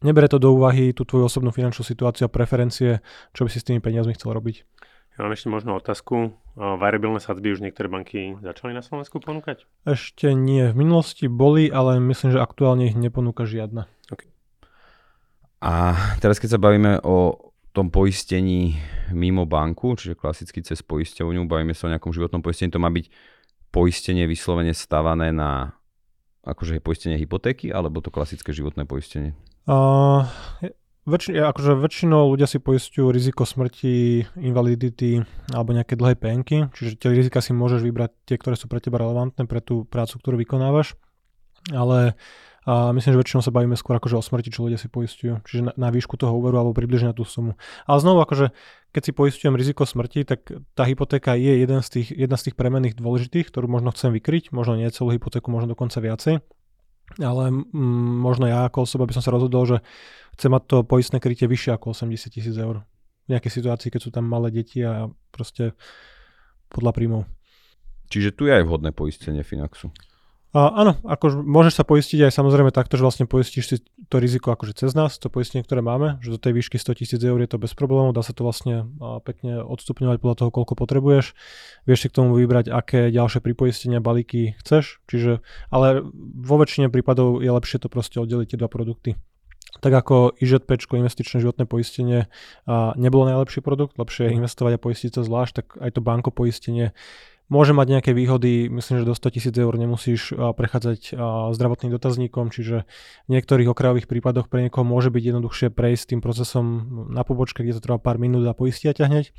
nebere 0.00 0.26
to 0.26 0.40
do 0.40 0.54
úvahy 0.54 0.90
tú 0.96 1.06
tvoju 1.06 1.28
osobnú 1.28 1.54
finančnú 1.54 1.84
situáciu 1.86 2.26
a 2.26 2.32
preferencie, 2.32 3.04
čo 3.36 3.46
by 3.46 3.50
si 3.52 3.62
s 3.62 3.66
tými 3.68 3.78
peniazmi 3.78 4.16
chcel 4.18 4.34
robiť. 4.34 4.66
Ja 5.12 5.28
mám 5.28 5.36
ešte 5.36 5.52
možno 5.52 5.76
otázku. 5.76 6.32
Variabilné 6.56 7.20
sadzby 7.20 7.52
už 7.52 7.60
niektoré 7.60 7.92
banky 7.92 8.40
začali 8.40 8.72
na 8.72 8.80
Slovensku 8.80 9.20
ponúkať? 9.20 9.68
Ešte 9.84 10.32
nie. 10.32 10.72
V 10.72 10.76
minulosti 10.76 11.28
boli, 11.28 11.68
ale 11.68 12.00
myslím, 12.00 12.32
že 12.32 12.40
aktuálne 12.40 12.88
ich 12.88 12.96
neponúka 12.96 13.44
žiadna. 13.44 13.92
Okay. 14.08 14.32
A 15.60 15.92
teraz 16.16 16.40
keď 16.40 16.56
sa 16.56 16.62
bavíme 16.64 16.96
o 17.04 17.36
tom 17.76 17.92
poistení 17.92 18.80
mimo 19.12 19.44
banku, 19.44 19.96
čiže 20.00 20.16
klasicky 20.16 20.64
cez 20.64 20.80
poisťovňu, 20.80 21.44
bavíme 21.44 21.76
sa 21.76 21.88
o 21.88 21.92
nejakom 21.92 22.12
životnom 22.12 22.40
poistení, 22.40 22.72
to 22.72 22.80
má 22.80 22.88
byť 22.88 23.12
poistenie 23.72 24.28
vyslovene 24.28 24.76
stavané 24.76 25.32
na 25.32 25.72
akože 26.44 26.78
poistenie 26.84 27.16
hypotéky, 27.16 27.72
alebo 27.72 28.04
to 28.04 28.12
klasické 28.12 28.52
životné 28.52 28.84
poistenie? 28.84 29.32
Uh, 29.64 30.26
väčši, 31.06 31.38
akože 31.38 31.78
väčšinou 31.78 32.34
ľudia 32.34 32.50
si 32.50 32.58
poistujú 32.58 33.14
riziko 33.14 33.46
smrti, 33.46 34.26
invalidity 34.42 35.22
alebo 35.54 35.74
nejaké 35.74 35.94
dlhé 35.94 36.14
penky, 36.18 36.66
čiže 36.74 36.98
tie 36.98 37.14
rizika 37.14 37.38
si 37.38 37.54
môžeš 37.54 37.80
vybrať 37.82 38.10
tie, 38.26 38.36
ktoré 38.38 38.54
sú 38.58 38.66
pre 38.66 38.82
teba 38.82 38.98
relevantné, 39.00 39.46
pre 39.46 39.62
tú 39.62 39.86
prácu, 39.86 40.18
ktorú 40.18 40.36
vykonávaš. 40.42 40.98
Ale 41.70 42.18
a 42.62 42.94
myslím, 42.94 43.18
že 43.18 43.20
väčšinou 43.26 43.42
sa 43.42 43.50
bavíme 43.50 43.74
skôr 43.74 43.98
akože 43.98 44.14
o 44.14 44.22
smrti, 44.22 44.54
čo 44.54 44.62
ľudia 44.62 44.78
si 44.78 44.86
poistujú. 44.86 45.42
Čiže 45.42 45.62
na, 45.66 45.72
na 45.74 45.88
výšku 45.90 46.14
toho 46.14 46.30
úveru 46.30 46.62
alebo 46.62 46.70
približne 46.70 47.10
na 47.10 47.16
tú 47.16 47.26
sumu. 47.26 47.58
Ale 47.90 47.98
znovu 47.98 48.22
akože, 48.22 48.54
keď 48.94 49.02
si 49.02 49.12
poistujem 49.12 49.58
riziko 49.58 49.82
smrti, 49.82 50.22
tak 50.22 50.46
tá 50.78 50.86
hypotéka 50.86 51.34
je 51.34 51.58
jeden 51.58 51.82
z 51.82 51.88
tých, 51.90 52.08
jedna 52.14 52.38
z 52.38 52.50
tých 52.50 52.56
premenných 52.58 52.94
dôležitých, 52.94 53.50
ktorú 53.50 53.66
možno 53.66 53.90
chcem 53.90 54.14
vykryť, 54.14 54.54
možno 54.54 54.78
nie 54.78 54.86
celú 54.94 55.10
hypotéku, 55.10 55.50
možno 55.50 55.74
dokonca 55.74 55.98
viacej. 55.98 56.38
ale 57.18 57.44
mm, 57.50 58.14
možno 58.22 58.46
ja 58.46 58.70
ako 58.70 58.86
osoba 58.86 59.10
by 59.10 59.18
som 59.18 59.26
sa 59.26 59.34
rozhodol, 59.34 59.66
že 59.66 59.78
chcem 60.38 60.54
mať 60.54 60.62
to 60.70 60.76
poistné 60.86 61.18
krytie 61.18 61.50
vyššie 61.50 61.74
ako 61.74 61.98
80 61.98 62.30
tisíc 62.30 62.54
eur. 62.54 62.86
V 63.26 63.28
nejakej 63.34 63.58
situácii, 63.58 63.90
keď 63.90 64.00
sú 64.06 64.10
tam 64.14 64.30
malé 64.30 64.54
deti 64.54 64.86
a 64.86 65.10
proste 65.34 65.74
podľa 66.70 66.94
príjmov. 66.94 67.22
Čiže 68.06 68.38
tu 68.38 68.46
je 68.46 68.54
aj 68.54 68.70
vhodné 68.70 68.94
poistenie 68.94 69.42
Finaxu. 69.42 69.90
A, 70.52 70.68
áno, 70.84 71.00
ako 71.08 71.40
môžeš 71.48 71.80
sa 71.80 71.84
poistiť 71.88 72.28
aj 72.28 72.36
samozrejme 72.36 72.76
takto, 72.76 73.00
že 73.00 73.08
vlastne 73.08 73.24
poistíš 73.24 73.64
si 73.72 73.76
to 74.12 74.20
riziko 74.20 74.52
akože 74.52 74.76
cez 74.84 74.92
nás, 74.92 75.16
to 75.16 75.32
poistenie, 75.32 75.64
ktoré 75.64 75.80
máme, 75.80 76.20
že 76.20 76.28
do 76.28 76.36
tej 76.36 76.52
výšky 76.52 76.76
100 76.76 77.00
tisíc 77.00 77.20
eur 77.24 77.40
je 77.40 77.48
to 77.48 77.56
bez 77.56 77.72
problémov, 77.72 78.12
dá 78.12 78.20
sa 78.20 78.36
to 78.36 78.44
vlastne 78.44 78.84
pekne 79.24 79.64
odstupňovať 79.64 80.20
podľa 80.20 80.36
toho, 80.44 80.50
koľko 80.52 80.76
potrebuješ. 80.76 81.32
Vieš 81.88 81.98
si 82.04 82.08
k 82.12 82.16
tomu 82.20 82.36
vybrať, 82.36 82.68
aké 82.68 83.08
ďalšie 83.08 83.40
pripoistenia, 83.40 84.04
balíky 84.04 84.52
chceš, 84.60 85.00
čiže, 85.08 85.40
ale 85.72 86.04
vo 86.20 86.60
väčšine 86.60 86.92
prípadov 86.92 87.40
je 87.40 87.48
lepšie 87.48 87.80
to 87.80 87.88
proste 87.88 88.20
oddeliť 88.20 88.52
tie 88.52 88.60
dva 88.60 88.68
produkty. 88.68 89.16
Tak 89.80 90.04
ako 90.04 90.36
IŽP, 90.36 90.68
investičné 91.00 91.40
životné 91.40 91.64
poistenie, 91.64 92.28
nebolo 93.00 93.24
najlepší 93.24 93.64
produkt, 93.64 93.96
lepšie 93.96 94.28
je 94.28 94.36
investovať 94.36 94.76
a 94.76 94.82
poistiť 94.84 95.16
sa 95.16 95.24
zvlášť, 95.24 95.52
tak 95.64 95.66
aj 95.80 95.96
to 95.96 96.04
banko 96.04 96.28
poistenie 96.28 96.92
môže 97.52 97.76
mať 97.76 98.00
nejaké 98.00 98.10
výhody, 98.16 98.72
myslím, 98.72 99.04
že 99.04 99.08
do 99.08 99.12
100 99.12 99.36
tisíc 99.36 99.52
eur 99.52 99.76
nemusíš 99.76 100.32
prechádzať 100.32 101.12
zdravotným 101.52 101.92
dotazníkom, 101.92 102.48
čiže 102.48 102.88
v 103.28 103.30
niektorých 103.36 103.68
okrajových 103.68 104.08
prípadoch 104.08 104.48
pre 104.48 104.64
niekoho 104.64 104.88
môže 104.88 105.12
byť 105.12 105.22
jednoduchšie 105.36 105.68
prejsť 105.68 106.16
tým 106.16 106.20
procesom 106.24 106.64
na 107.12 107.20
pobočke, 107.28 107.60
kde 107.60 107.76
to 107.76 107.84
trvá 107.84 108.00
pár 108.00 108.16
minút 108.16 108.48
a 108.48 108.56
poistia 108.56 108.96
ťa 108.96 109.12
hneď, 109.12 109.36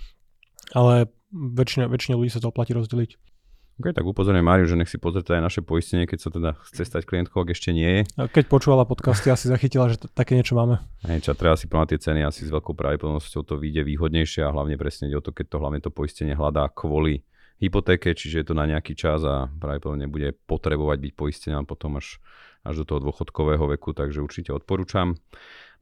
ale 0.77 1.09
väčšine, 1.33 1.89
väčšine 1.89 2.13
ľudí 2.13 2.29
sa 2.29 2.37
to 2.37 2.53
oplatí 2.53 2.77
rozdeliť. 2.77 3.17
OK, 3.81 3.89
tak 3.89 4.05
upozorňujem 4.05 4.45
Máriu, 4.45 4.69
že 4.69 4.77
nech 4.77 4.85
si 4.85 5.01
pozrite 5.01 5.33
aj 5.33 5.41
naše 5.41 5.65
poistenie, 5.65 6.05
keď 6.05 6.19
sa 6.21 6.29
teda 6.29 6.53
chce 6.69 6.85
stať 6.85 7.09
klientkou, 7.09 7.41
ak 7.41 7.57
ešte 7.57 7.73
nie 7.73 7.89
je. 7.89 8.01
Keď 8.29 8.45
počúvala 8.45 8.85
podcasty, 8.85 9.33
asi 9.33 9.49
zachytila, 9.49 9.89
že 9.89 9.97
t- 9.97 10.13
také 10.13 10.37
niečo 10.37 10.53
máme. 10.53 10.77
Hej, 11.09 11.25
čo 11.25 11.33
treba 11.33 11.57
si 11.57 11.65
plná 11.65 11.89
tie 11.89 11.97
ceny, 11.97 12.21
asi 12.21 12.45
s 12.45 12.53
veľkou 12.53 12.77
pravdepodobnosťou 12.77 13.41
to 13.41 13.57
vyjde 13.57 13.81
výhodnejšie 13.81 14.45
a 14.45 14.53
hlavne 14.53 14.77
presne 14.77 15.09
ide 15.09 15.17
o 15.17 15.25
to, 15.25 15.33
keď 15.33 15.57
to 15.57 15.57
hlavne 15.57 15.81
to 15.81 15.89
poistenie 15.89 16.37
hľadá 16.37 16.69
kvôli 16.69 17.25
hypotéke, 17.61 18.13
čiže 18.13 18.41
je 18.41 18.45
to 18.51 18.55
na 18.57 18.65
nejaký 18.65 18.93
čas 18.97 19.21
a 19.25 19.49
pravdepodobne 19.59 20.09
bude 20.09 20.33
potrebovať 20.45 20.97
byť 20.99 21.13
poistená 21.13 21.59
potom 21.65 21.99
až, 21.99 22.17
až 22.65 22.83
do 22.83 22.85
toho 22.87 22.99
dôchodkového 23.09 23.65
veku, 23.77 23.93
takže 23.93 24.23
určite 24.23 24.53
odporúčam. 24.55 25.19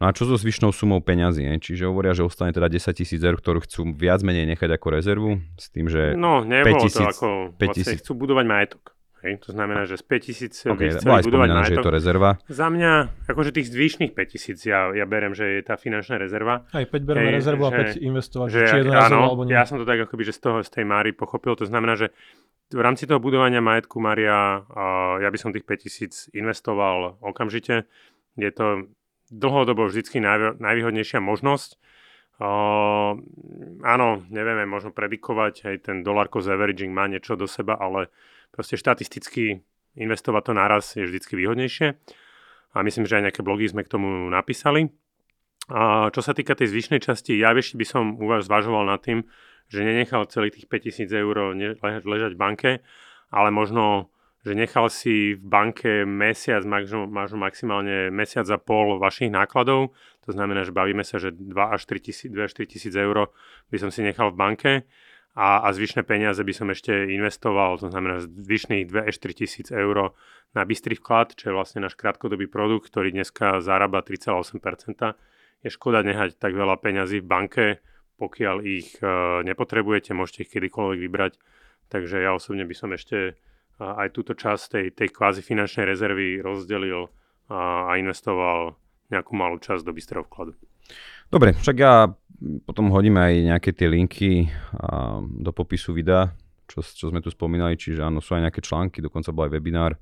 No 0.02 0.10
a 0.10 0.18
čo 0.18 0.26
so 0.26 0.34
zvyšnou 0.34 0.74
sumou 0.74 0.98
peňazí? 0.98 1.46
Je? 1.46 1.54
Čiže 1.62 1.86
hovoria, 1.86 2.18
že 2.18 2.26
ostane 2.26 2.50
teda 2.50 2.74
10 2.74 2.90
tisíc 2.98 3.22
eur, 3.22 3.38
ktorú 3.38 3.62
chcú 3.62 3.94
viac 3.94 4.26
menej 4.26 4.50
nechať 4.50 4.74
ako 4.74 4.88
rezervu, 4.90 5.32
s 5.62 5.70
tým, 5.70 5.86
že 5.86 6.18
No, 6.18 6.42
nebolo 6.42 6.90
5 6.90 6.90
000, 6.90 6.98
to 6.98 7.02
ako, 7.06 7.28
5 7.62 7.86
000... 7.86 8.02
chcú 8.02 8.12
budovať 8.18 8.46
majetok. 8.50 8.98
Hej, 9.22 9.38
to 9.46 9.54
znamená, 9.54 9.86
že 9.86 10.02
z 10.02 10.04
5000 10.10 10.74
okay, 10.74 10.98
by 10.98 11.22
budovať 11.22 11.50
majetok. 11.54 11.70
že 11.70 11.76
je 11.78 11.86
to 11.86 11.94
rezerva. 11.94 12.30
Za 12.50 12.68
mňa, 12.74 12.92
akože 13.30 13.54
tých 13.54 13.70
zvyšných 13.70 14.12
5000 14.18 14.66
ja, 14.66 14.90
ja 14.98 15.06
berem, 15.06 15.38
že 15.38 15.46
je 15.46 15.62
tá 15.62 15.78
finančná 15.78 16.18
rezerva. 16.18 16.66
Aj 16.74 16.82
5 16.90 17.06
bereme 17.06 17.30
hej, 17.30 17.38
rezervu 17.38 17.70
a 17.70 17.72
5 17.72 18.02
investovať. 18.02 18.48
Že, 18.50 18.62
či 18.66 18.78
ak, 18.82 19.14
áno, 19.14 19.20
alebo 19.30 19.46
nie. 19.46 19.54
ja 19.54 19.70
som 19.70 19.78
to 19.78 19.86
tak 19.86 20.10
akoby, 20.10 20.26
že 20.26 20.34
z 20.34 20.42
toho, 20.42 20.58
z 20.66 20.70
tej 20.74 20.86
Máry 20.90 21.14
pochopil. 21.14 21.54
To 21.54 21.70
znamená, 21.70 21.94
že 21.94 22.10
v 22.74 22.82
rámci 22.82 23.06
toho 23.06 23.22
budovania 23.22 23.62
majetku 23.62 24.02
Maria, 24.02 24.66
ja 25.22 25.30
by 25.30 25.38
som 25.38 25.54
tých 25.54 25.70
5000 25.70 26.34
investoval 26.34 27.22
okamžite. 27.22 27.86
Je 28.42 28.50
to 28.50 28.90
dlhodobo 29.30 29.86
vždycky 29.86 30.18
najv- 30.18 30.58
najvýhodnejšia 30.58 31.22
možnosť. 31.22 31.78
Uh, 32.42 33.22
áno, 33.86 34.26
nevieme 34.34 34.66
možno 34.66 34.90
predikovať, 34.90 35.62
aj 35.62 35.76
ten 35.86 35.98
dollar 36.02 36.26
cost 36.26 36.50
averaging 36.50 36.90
má 36.90 37.06
niečo 37.06 37.38
do 37.38 37.46
seba, 37.46 37.78
ale 37.78 38.10
proste 38.52 38.76
štatisticky 38.76 39.64
investovať 39.96 40.42
to 40.48 40.54
naraz 40.56 40.86
je 40.96 41.04
vždycky 41.04 41.36
výhodnejšie. 41.36 41.96
A 42.72 42.88
myslím, 42.88 43.04
že 43.04 43.20
aj 43.20 43.24
nejaké 43.28 43.42
blogy 43.44 43.68
sme 43.68 43.84
k 43.84 43.92
tomu 43.92 44.32
napísali. 44.32 44.88
A 45.68 46.08
čo 46.12 46.24
sa 46.24 46.32
týka 46.32 46.56
tej 46.56 46.72
zvyšnej 46.72 47.04
časti, 47.04 47.36
ja 47.36 47.52
ešte 47.52 47.76
by 47.76 47.86
som 47.88 48.04
u 48.16 48.28
vás 48.28 48.48
zvažoval 48.48 48.88
nad 48.88 49.04
tým, 49.04 49.28
že 49.72 49.88
nenechal 49.88 50.28
celých 50.28 50.60
tých 50.60 50.68
5000 50.68 51.12
eur 51.16 51.36
ležať 51.84 52.32
v 52.36 52.40
banke, 52.40 52.72
ale 53.32 53.50
možno, 53.56 54.12
že 54.44 54.52
nechal 54.52 54.92
si 54.92 55.36
v 55.36 55.44
banke 55.44 56.04
mesiac, 56.04 56.64
možno 56.68 57.40
maximálne 57.40 58.12
mesiac 58.12 58.48
a 58.52 58.60
pol 58.60 59.00
vašich 59.00 59.32
nákladov. 59.32 59.96
To 60.28 60.32
znamená, 60.32 60.68
že 60.68 60.76
bavíme 60.76 61.08
sa, 61.08 61.20
že 61.24 61.32
2 61.32 61.56
až 61.56 61.88
3 61.88 62.04
tisíc 62.68 62.94
eur 62.96 63.32
by 63.72 63.78
som 63.80 63.92
si 63.92 64.04
nechal 64.04 64.32
v 64.36 64.40
banke 64.40 64.72
a, 65.32 65.64
a 65.64 65.68
zvyšné 65.72 66.04
peniaze 66.04 66.44
by 66.44 66.54
som 66.54 66.68
ešte 66.68 66.92
investoval, 66.92 67.80
to 67.80 67.88
znamená 67.88 68.20
zvyšných 68.20 68.92
2 68.92 69.08
až 69.08 69.16
3 69.16 69.40
tisíc 69.40 69.68
eur 69.72 70.12
na 70.52 70.68
bystrý 70.68 71.00
vklad, 71.00 71.40
čo 71.40 71.52
je 71.52 71.56
vlastne 71.56 71.88
náš 71.88 71.96
krátkodobý 71.96 72.52
produkt, 72.52 72.92
ktorý 72.92 73.16
dneska 73.16 73.64
zarába 73.64 74.04
3,8%. 74.04 74.60
Je 75.64 75.70
škoda 75.72 76.04
nehať 76.04 76.36
tak 76.36 76.52
veľa 76.52 76.76
peňazí 76.84 77.24
v 77.24 77.30
banke, 77.32 77.66
pokiaľ 78.20 78.56
ich 78.68 79.00
uh, 79.00 79.40
nepotrebujete, 79.48 80.12
môžete 80.12 80.44
ich 80.44 80.52
kedykoľvek 80.52 81.00
vybrať. 81.00 81.34
Takže 81.88 82.20
ja 82.20 82.36
osobne 82.36 82.68
by 82.68 82.76
som 82.76 82.92
ešte 82.92 83.40
uh, 83.80 84.04
aj 84.04 84.12
túto 84.12 84.36
časť 84.36 84.64
tej, 84.68 84.86
tej 84.92 85.10
kvázi 85.16 85.40
finančnej 85.40 85.88
rezervy 85.88 86.44
rozdelil 86.44 87.08
uh, 87.08 87.88
a 87.88 87.96
investoval 87.96 88.76
nejakú 89.08 89.32
malú 89.32 89.64
časť 89.64 89.88
do 89.88 89.96
bystrého 89.96 90.28
vkladu. 90.28 90.60
Dobre, 91.32 91.56
však 91.56 91.76
ja 91.80 92.12
potom 92.66 92.90
hodíme 92.90 93.22
aj 93.22 93.34
nejaké 93.54 93.70
tie 93.72 93.88
linky 93.88 94.50
a, 94.74 95.22
do 95.22 95.52
popisu 95.54 95.94
videa, 95.94 96.34
čo, 96.66 96.82
čo 96.82 97.14
sme 97.14 97.22
tu 97.22 97.30
spomínali, 97.30 97.78
čiže 97.78 98.02
áno, 98.02 98.24
sú 98.24 98.34
aj 98.34 98.50
nejaké 98.50 98.62
články, 98.64 99.04
dokonca 99.04 99.30
bol 99.30 99.46
aj 99.46 99.54
webinár, 99.54 99.94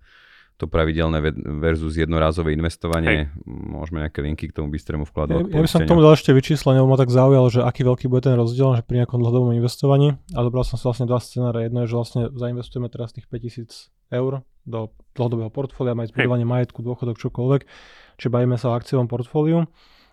to 0.59 0.67
pravidelné 0.67 1.23
versus 1.63 1.95
jednorázové 1.95 2.51
investovanie. 2.51 3.31
Hej. 3.31 3.47
Môžeme 3.47 4.03
nejaké 4.03 4.19
linky 4.19 4.51
k 4.51 4.59
tomu 4.59 4.67
bystrému 4.67 5.07
vkladu. 5.07 5.47
Ja, 5.47 5.55
ja 5.55 5.61
by 5.63 5.69
som 5.71 5.87
k 5.87 5.87
tomu 5.87 6.03
dal 6.03 6.19
ešte 6.19 6.35
vyčíslenie, 6.35 6.83
lebo 6.83 6.91
ma 6.91 6.99
tak 6.99 7.15
zaujalo, 7.15 7.47
že 7.47 7.63
aký 7.63 7.87
veľký 7.87 8.11
bude 8.11 8.27
ten 8.27 8.35
rozdiel 8.35 8.75
že 8.75 8.83
pri 8.83 9.07
nejakom 9.07 9.23
dlhodobom 9.23 9.55
investovaní. 9.55 10.19
A 10.35 10.39
dobral 10.43 10.67
som 10.67 10.75
sa 10.75 10.91
vlastne 10.91 11.07
dva 11.07 11.23
scenáre. 11.23 11.63
Jedno 11.71 11.87
je, 11.87 11.87
že 11.87 11.95
vlastne 11.95 12.21
zainvestujeme 12.35 12.91
teraz 12.91 13.15
tých 13.15 13.31
5000 13.31 13.71
eur 14.11 14.43
do 14.67 14.91
dlhodobého 15.15 15.47
portfólia, 15.47 15.95
mať 15.95 16.11
zbudovanie 16.11 16.43
majetku, 16.43 16.83
dôchodok, 16.83 17.15
čokoľvek. 17.23 17.61
Čiže 18.19 18.27
bavíme 18.27 18.59
sa 18.59 18.75
o 18.75 18.75
akciovom 18.75 19.07
portfóliu 19.07 19.63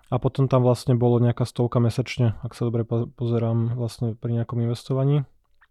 a 0.07 0.23
potom 0.23 0.47
tam 0.47 0.63
vlastne 0.63 0.95
bolo 0.95 1.19
nejaká 1.19 1.43
stovka 1.43 1.83
mesačne, 1.83 2.39
ak 2.47 2.55
sa 2.55 2.71
dobre 2.71 2.87
pozerám 2.87 3.75
vlastne 3.75 4.15
pri 4.15 4.43
nejakom 4.43 4.63
investovaní. 4.63 5.27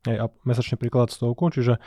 Hej, 0.06 0.18
a 0.22 0.25
mesačne 0.46 0.77
príklad 0.77 1.10
stovku, 1.10 1.50
čiže 1.50 1.82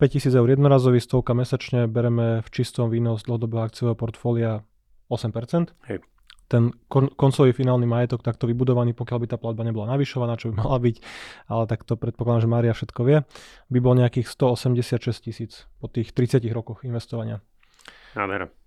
5000 0.00 0.34
eur 0.34 0.48
jednorazový, 0.50 0.98
stovka 0.98 1.36
mesačne, 1.36 1.86
bereme 1.86 2.42
v 2.42 2.48
čistom 2.50 2.90
výnos 2.90 3.22
dlhodobého 3.28 3.62
akciového 3.62 3.94
portfólia 3.94 4.66
8%. 5.12 5.70
Hej. 5.86 6.02
Ten 6.50 6.74
kon- 6.90 7.12
koncový 7.14 7.54
finálny 7.54 7.86
majetok 7.86 8.24
takto 8.26 8.50
vybudovaný, 8.50 8.98
pokiaľ 8.98 9.18
by 9.22 9.26
tá 9.30 9.38
platba 9.38 9.62
nebola 9.62 9.94
navyšovaná, 9.94 10.40
čo 10.40 10.50
by 10.50 10.54
mala 10.64 10.80
byť, 10.80 10.96
ale 11.52 11.62
takto 11.68 11.94
predpokladám, 11.94 12.42
že 12.42 12.50
Mária 12.50 12.72
všetko 12.74 13.00
vie, 13.04 13.18
by 13.70 13.78
bol 13.78 13.94
nejakých 13.94 14.26
186 14.26 15.22
tisíc 15.22 15.52
po 15.78 15.86
tých 15.86 16.10
30 16.16 16.42
rokoch 16.50 16.82
investovania. 16.82 17.44
Nádhera. 18.16 18.61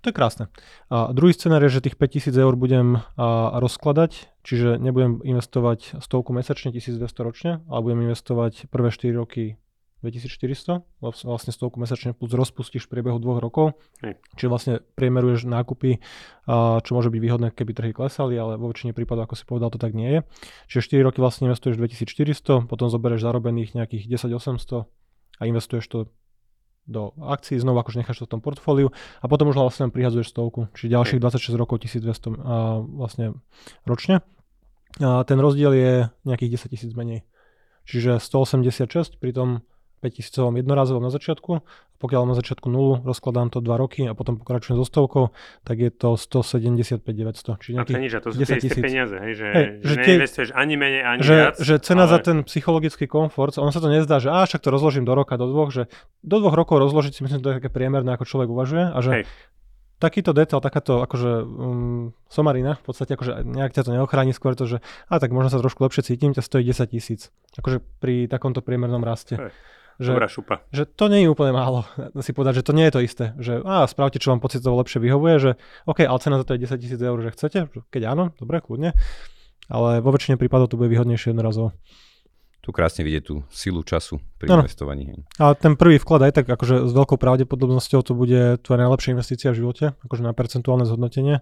To 0.00 0.06
je 0.08 0.16
krásne. 0.16 0.48
A 0.88 1.12
druhý 1.12 1.36
scenár 1.36 1.60
je, 1.68 1.76
že 1.76 1.84
tých 1.84 2.00
5000 2.00 2.32
eur 2.32 2.56
budem 2.56 3.04
a, 3.20 3.52
rozkladať, 3.60 4.32
čiže 4.40 4.80
nebudem 4.80 5.20
investovať 5.20 6.00
stovku 6.00 6.32
mesačne, 6.32 6.72
1200 6.72 7.04
ročne, 7.20 7.50
ale 7.68 7.80
budem 7.84 8.08
investovať 8.08 8.72
prvé 8.72 8.88
4 8.88 9.12
roky 9.12 9.60
2400, 10.00 10.80
vlastne 11.04 11.52
stovku 11.52 11.76
mesačne 11.76 12.16
plus 12.16 12.32
rozpustíš 12.32 12.88
v 12.88 12.92
priebehu 12.96 13.20
dvoch 13.20 13.36
rokov, 13.36 13.76
Hej. 14.00 14.16
čiže 14.40 14.48
vlastne 14.48 14.74
priemeruješ 14.96 15.44
nákupy, 15.44 16.00
čo 16.80 16.90
môže 16.96 17.12
byť 17.12 17.20
výhodné, 17.20 17.52
keby 17.52 17.72
trhy 17.76 17.92
klesali, 17.92 18.32
ale 18.40 18.56
vo 18.56 18.72
väčšine 18.72 18.96
prípadov, 18.96 19.28
ako 19.28 19.36
si 19.36 19.44
povedal, 19.44 19.68
to 19.68 19.76
tak 19.76 19.92
nie 19.92 20.08
je. 20.08 20.20
Čiže 20.72 21.04
4 21.04 21.06
roky 21.12 21.20
vlastne 21.20 21.52
investuješ 21.52 21.76
2400, 21.76 22.64
potom 22.64 22.88
zoberieš 22.88 23.20
zarobených 23.28 23.76
nejakých 23.76 24.08
10800 24.08 24.88
a 25.36 25.42
investuješ 25.44 25.84
to 25.84 25.98
do 26.90 27.14
akcií, 27.22 27.62
znovu 27.62 27.78
akože 27.78 28.02
necháš 28.02 28.20
to 28.20 28.26
v 28.26 28.32
tom 28.36 28.42
portfóliu 28.42 28.90
a 29.22 29.26
potom 29.30 29.48
už 29.48 29.56
vlastne 29.62 29.88
prihadzuješ 29.94 30.34
stovku, 30.34 30.66
čiže 30.74 30.98
ďalších 30.98 31.20
26 31.22 31.54
rokov 31.54 31.86
1200 31.86 32.34
a 32.42 32.82
vlastne 32.82 33.38
ročne. 33.86 34.26
A 34.98 35.22
ten 35.22 35.38
rozdiel 35.38 35.72
je 35.72 35.92
nejakých 36.26 36.66
10 36.66 36.74
tisíc 36.74 36.92
menej. 36.98 37.22
Čiže 37.86 38.18
186 38.18 39.22
pri 39.22 39.30
tom 39.30 39.62
5000 40.00 40.56
jednorazovom 40.56 41.04
na 41.04 41.12
začiatku. 41.12 41.60
Pokiaľ 42.00 42.32
na 42.32 42.32
začiatku 42.32 42.72
nulu, 42.72 43.04
rozkladám 43.04 43.52
to 43.52 43.60
2 43.60 43.76
roky 43.76 44.08
a 44.08 44.16
potom 44.16 44.40
pokračujem 44.40 44.80
so 44.80 44.88
stovkou, 44.88 45.36
tak 45.68 45.76
je 45.84 45.92
to 45.92 46.16
175 46.16 47.04
900. 47.04 47.60
Čiže 47.60 47.76
a 47.76 47.84
to 47.84 47.92
nič, 48.00 48.12
a 48.16 48.20
to 48.24 48.32
sú 48.32 48.40
tie 48.40 48.56
isté 48.56 48.80
peniaze, 48.80 49.12
hej, 49.20 49.32
že, 49.36 49.46
hey, 49.52 49.66
že, 49.84 49.84
že 49.84 49.94
neinvestuješ 50.00 50.50
ani 50.56 50.74
menej, 50.80 51.02
ani 51.04 51.20
že, 51.20 51.36
viac. 51.36 51.54
Že 51.60 51.74
cena 51.84 52.08
ale... 52.08 52.12
za 52.16 52.18
ten 52.24 52.36
psychologický 52.48 53.04
komfort, 53.04 53.60
ono 53.60 53.68
sa 53.68 53.84
to 53.84 53.92
nezdá, 53.92 54.16
že 54.16 54.32
á, 54.32 54.48
však 54.48 54.64
to 54.64 54.72
rozložím 54.72 55.04
do 55.04 55.12
roka, 55.12 55.36
do 55.36 55.44
dvoch, 55.44 55.68
že 55.68 55.92
do 56.24 56.40
dvoch 56.40 56.56
rokov 56.56 56.80
rozložiť 56.80 57.12
si 57.12 57.20
myslím, 57.20 57.38
že 57.38 57.44
to 57.44 57.50
je 57.52 57.58
také 57.60 57.68
priemerné, 57.68 58.16
ako 58.16 58.24
človek 58.24 58.48
uvažuje 58.48 58.84
a 58.88 58.98
že 59.04 59.12
hey 59.20 59.24
takýto 60.00 60.32
detail, 60.32 60.64
takáto 60.64 61.04
akože 61.04 61.44
um, 61.44 62.16
somarina, 62.32 62.80
v 62.80 62.84
podstate 62.88 63.14
akože 63.14 63.44
nejak 63.44 63.76
ťa 63.76 63.84
to 63.84 63.90
neochráni, 63.92 64.32
skôr 64.32 64.56
to, 64.56 64.64
že 64.64 64.80
a 65.12 65.20
tak 65.20 65.30
možno 65.30 65.52
sa 65.52 65.60
trošku 65.60 65.84
lepšie 65.84 66.16
cítim, 66.16 66.32
ťa 66.32 66.40
stojí 66.40 66.64
10 66.64 66.88
tisíc. 66.88 67.28
Akože 67.60 67.84
pri 68.00 68.24
takomto 68.26 68.64
priemernom 68.64 69.04
raste. 69.04 69.36
Hey. 69.36 69.52
Že, 70.00 70.16
Dobrá 70.16 70.26
šupa. 70.32 70.64
že 70.72 70.88
to 70.88 71.12
nie 71.12 71.22
je 71.22 71.28
úplne 71.28 71.52
málo 71.52 71.84
si 72.24 72.32
povedať, 72.32 72.64
že 72.64 72.66
to 72.66 72.72
nie 72.72 72.88
je 72.88 72.94
to 72.96 73.00
isté. 73.04 73.24
Že 73.36 73.60
á, 73.68 73.84
spravte, 73.84 74.16
čo 74.16 74.32
vám 74.32 74.40
pocitovo 74.40 74.80
lepšie 74.80 74.98
vyhovuje, 75.04 75.34
že 75.36 75.50
OK, 75.84 76.02
ale 76.02 76.18
cena 76.24 76.40
za 76.40 76.48
to 76.48 76.56
je 76.56 76.64
10 76.64 76.80
tisíc 76.80 77.00
eur, 77.00 77.18
že 77.20 77.30
chcete? 77.36 77.58
Keď 77.92 78.02
áno, 78.08 78.32
dobre, 78.40 78.64
kľudne. 78.64 78.96
Ale 79.68 80.00
vo 80.02 80.10
väčšine 80.10 80.40
prípadov 80.40 80.72
to 80.72 80.80
bude 80.80 80.90
výhodnejšie 80.90 81.30
jednorazovo. 81.36 81.76
Tu 82.60 82.76
krásne 82.76 83.08
vidieť 83.08 83.24
tú 83.24 83.40
silu 83.48 83.80
času 83.80 84.20
pri 84.36 84.52
Áno. 84.52 84.68
investovaní. 84.68 85.16
A 85.40 85.56
ten 85.56 85.80
prvý 85.80 85.96
vklad 85.96 86.28
aj 86.28 86.32
tak 86.36 86.44
akože 86.44 86.84
s 86.84 86.92
veľkou 86.92 87.16
pravdepodobnosťou 87.16 88.04
to 88.04 88.12
bude 88.12 88.60
tvoja 88.60 88.78
najlepšia 88.84 89.16
investícia 89.16 89.48
v 89.48 89.64
živote, 89.64 89.96
akože 90.04 90.20
na 90.20 90.36
percentuálne 90.36 90.84
zhodnotenie. 90.84 91.40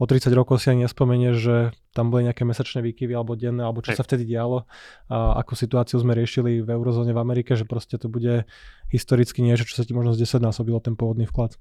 O 0.00 0.08
30 0.08 0.32
rokov 0.32 0.64
si 0.64 0.72
ani 0.72 0.88
nespomenieš, 0.88 1.36
že 1.36 1.56
tam 1.92 2.08
boli 2.08 2.24
nejaké 2.24 2.48
mesačné 2.48 2.80
výkyvy 2.80 3.12
alebo 3.12 3.36
denné, 3.36 3.60
alebo 3.60 3.84
čo 3.84 3.92
Hej. 3.92 4.00
sa 4.00 4.08
vtedy 4.08 4.24
dialo 4.24 4.64
a 5.12 5.36
akú 5.36 5.52
situáciu 5.52 6.00
sme 6.00 6.16
riešili 6.16 6.64
v 6.64 6.68
eurozóne 6.72 7.12
v 7.12 7.20
Amerike, 7.20 7.54
že 7.54 7.68
proste 7.68 8.00
to 8.00 8.08
bude 8.08 8.48
historicky 8.88 9.44
niečo, 9.44 9.68
čo 9.68 9.76
sa 9.76 9.84
ti 9.84 9.92
možno 9.92 10.16
z 10.16 10.24
10 10.24 10.40
násobilo 10.48 10.80
ten 10.80 10.96
pôvodný 10.96 11.28
vklad. 11.28 11.60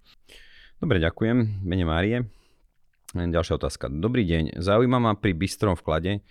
Dobre, 0.79 1.03
ďakujem. 1.03 1.63
Mene 1.63 1.85
Márie. 1.85 2.17
Ďalšia 3.13 3.61
otázka. 3.61 3.93
Dobrý 3.93 4.25
deň. 4.25 4.57
Zaujíma 4.57 4.97
ma 4.97 5.13
pri 5.13 5.37
bystrom 5.37 5.77
vklade, 5.77 6.25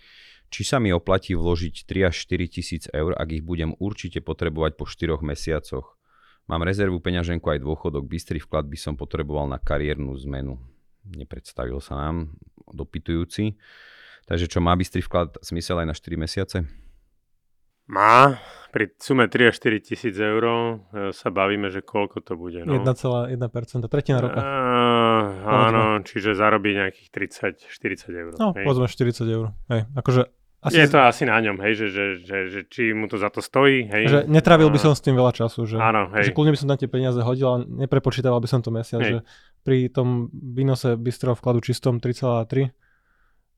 či 0.53 0.61
sa 0.61 0.77
mi 0.77 0.93
oplatí 0.93 1.33
vložiť 1.33 1.89
3 1.89 2.13
až 2.13 2.15
4 2.29 2.45
tisíc 2.53 2.85
eur, 2.93 3.17
ak 3.17 3.33
ich 3.33 3.41
budem 3.41 3.73
určite 3.81 4.21
potrebovať 4.21 4.77
po 4.77 4.85
4 4.85 5.17
mesiacoch. 5.25 5.97
Mám 6.45 6.61
rezervu, 6.61 7.01
peňaženku 7.01 7.49
aj 7.49 7.65
dôchodok. 7.65 8.05
Bystrý 8.05 8.37
vklad 8.37 8.69
by 8.69 8.77
som 8.77 8.93
potreboval 8.93 9.49
na 9.49 9.57
kariérnu 9.57 10.13
zmenu. 10.29 10.61
Nepredstavil 11.09 11.81
sa 11.81 11.97
nám 11.97 12.37
dopytujúci. 12.69 13.57
Takže 14.29 14.45
čo, 14.45 14.61
má 14.61 14.77
bystrý 14.77 15.01
vklad 15.01 15.41
zmysel 15.41 15.81
aj 15.81 15.87
na 15.89 15.95
4 15.97 16.21
mesiace? 16.21 16.57
Má, 17.83 18.39
pri 18.71 18.95
sume 18.95 19.27
3 19.27 19.51
až 19.51 19.59
4 19.59 19.83
tisíc 19.83 20.15
eur 20.15 20.43
e, 20.47 20.55
sa 21.11 21.27
bavíme, 21.27 21.67
že 21.67 21.83
koľko 21.83 22.23
to 22.23 22.39
bude. 22.39 22.63
No. 22.63 22.79
1,1%, 22.79 23.35
tretina 23.91 24.23
roka. 24.23 24.39
Uh, 24.39 25.27
áno, 25.43 25.83
čiže 26.07 26.31
zarobí 26.31 26.71
nejakých 26.71 27.09
30-40 27.67 28.07
eur. 28.15 28.31
No, 28.39 28.55
hej. 28.55 28.63
povedzme 28.63 28.87
40 28.87 29.27
eur. 29.27 29.51
Hej, 29.67 29.91
akože 29.99 30.42
asi 30.63 30.79
Je 30.79 30.87
to 30.87 30.99
asi 31.03 31.27
na 31.27 31.35
ňom, 31.43 31.59
hej, 31.59 31.75
že, 31.75 31.87
že, 31.91 32.05
že, 32.23 32.37
že 32.47 32.59
či 32.71 32.95
mu 32.95 33.11
to 33.11 33.19
za 33.19 33.27
to 33.27 33.43
stojí, 33.43 33.83
hej. 33.91 34.03
že 34.07 34.19
netravil 34.31 34.71
by 34.71 34.79
A- 34.79 34.83
som 34.87 34.93
s 34.95 35.03
tým 35.03 35.19
veľa 35.19 35.35
času, 35.35 35.67
že, 35.67 35.75
Áno, 35.75 36.07
že 36.15 36.31
hej. 36.31 36.35
kľudne 36.35 36.55
by 36.55 36.59
som 36.63 36.67
tam 36.71 36.79
tie 36.79 36.87
peniaze 36.87 37.19
hodil, 37.19 37.47
ale 37.51 37.59
neprepočítaval 37.67 38.39
by 38.39 38.47
som 38.47 38.63
to 38.63 38.71
mesiac, 38.71 39.03
Hej. 39.03 39.11
že 39.11 39.17
pri 39.67 39.91
tom 39.91 40.31
výnose 40.31 40.95
bystrého 40.95 41.35
vkladu 41.35 41.59
čistom 41.59 41.99
3,3, 41.99 42.71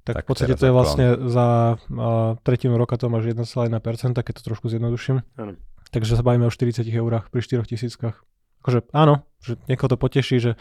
tak, 0.05 0.21
Tak 0.21 0.24
v 0.25 0.29
podstate 0.29 0.53
to 0.53 0.69
je 0.69 0.74
vlastne 0.74 1.05
za 1.33 1.77
uh, 1.81 2.38
tretinu 2.45 2.77
roka 2.77 2.93
to 2.93 3.09
máš 3.09 3.25
1,1%, 3.25 3.74
keď 4.13 4.33
to 4.38 4.43
trošku 4.45 4.69
zjednoduším. 4.69 5.25
Áno. 5.33 5.57
Takže 5.89 6.13
sa 6.13 6.21
bavíme 6.21 6.45
o 6.45 6.53
40 6.53 6.85
eurách 6.85 7.33
pri 7.33 7.41
4 7.41 7.65
tisíckach. 7.65 8.21
Akože 8.62 8.85
áno, 8.93 9.25
že 9.41 9.57
niekoho 9.65 9.89
to 9.89 9.97
poteší, 9.97 10.38
že 10.41 10.51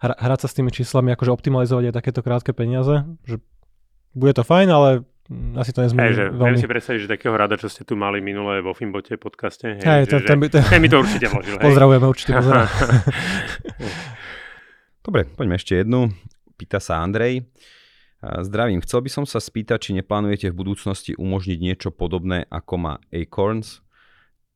hra, 0.00 0.16
hrať 0.16 0.44
sa 0.44 0.48
s 0.48 0.56
tými 0.56 0.72
číslami, 0.72 1.12
akože 1.16 1.32
optimalizovať 1.32 1.92
aj 1.92 1.94
takéto 1.96 2.20
krátke 2.24 2.52
peniaze, 2.56 3.04
že 3.28 3.40
bude 4.16 4.32
to 4.36 4.44
fajn, 4.44 4.68
ale 4.72 4.90
asi 5.56 5.72
to 5.72 5.80
nezmení 5.80 6.12
Hej, 6.12 6.14
že 6.14 6.24
veľmi. 6.36 6.58
si 6.60 6.68
predstaviť, 6.68 6.98
že 7.00 7.08
takého 7.08 7.32
rada, 7.32 7.56
čo 7.56 7.72
ste 7.72 7.80
tu 7.88 7.96
mali 7.96 8.20
minulé 8.20 8.60
vo 8.60 8.76
Finbote 8.76 9.16
podcaste, 9.16 9.80
hej, 9.80 9.80
Hej, 9.80 10.02
že, 10.04 10.10
ten, 10.12 10.20
že, 10.20 10.26
ten, 10.28 10.38
by, 10.38 10.46
ten, 10.52 10.62
ten 10.68 10.80
mi 10.84 10.88
to 10.92 11.00
určite 11.00 11.26
vložil, 11.32 11.56
pozdravujeme, 11.56 12.04
určite 12.04 12.32
pozdravujem. 12.36 12.68
Dobre, 15.08 15.20
poďme 15.32 15.56
ešte 15.56 15.80
jednu. 15.80 16.12
Pýta 16.60 16.76
sa 16.76 17.00
Andrej. 17.00 17.48
Zdravím, 18.24 18.80
chcel 18.80 19.04
by 19.04 19.10
som 19.12 19.24
sa 19.28 19.36
spýtať, 19.36 19.78
či 19.80 19.90
neplánujete 20.00 20.48
v 20.48 20.56
budúcnosti 20.56 21.12
umožniť 21.12 21.58
niečo 21.60 21.88
podobné 21.92 22.48
ako 22.48 22.74
má 22.80 22.94
Acorns. 23.12 23.84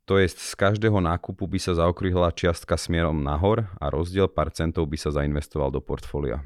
To 0.09 0.17
je 0.17 0.25
z 0.25 0.57
každého 0.57 1.05
nákupu 1.05 1.45
by 1.45 1.61
sa 1.61 1.77
zaokrúhla 1.77 2.33
čiastka 2.33 2.81
smerom 2.81 3.21
nahor 3.21 3.69
a 3.77 3.93
rozdiel 3.93 4.25
pár 4.25 4.49
centov 4.57 4.89
by 4.89 4.97
sa 4.97 5.13
zainvestoval 5.13 5.69
do 5.69 5.85
portfólia. 5.85 6.41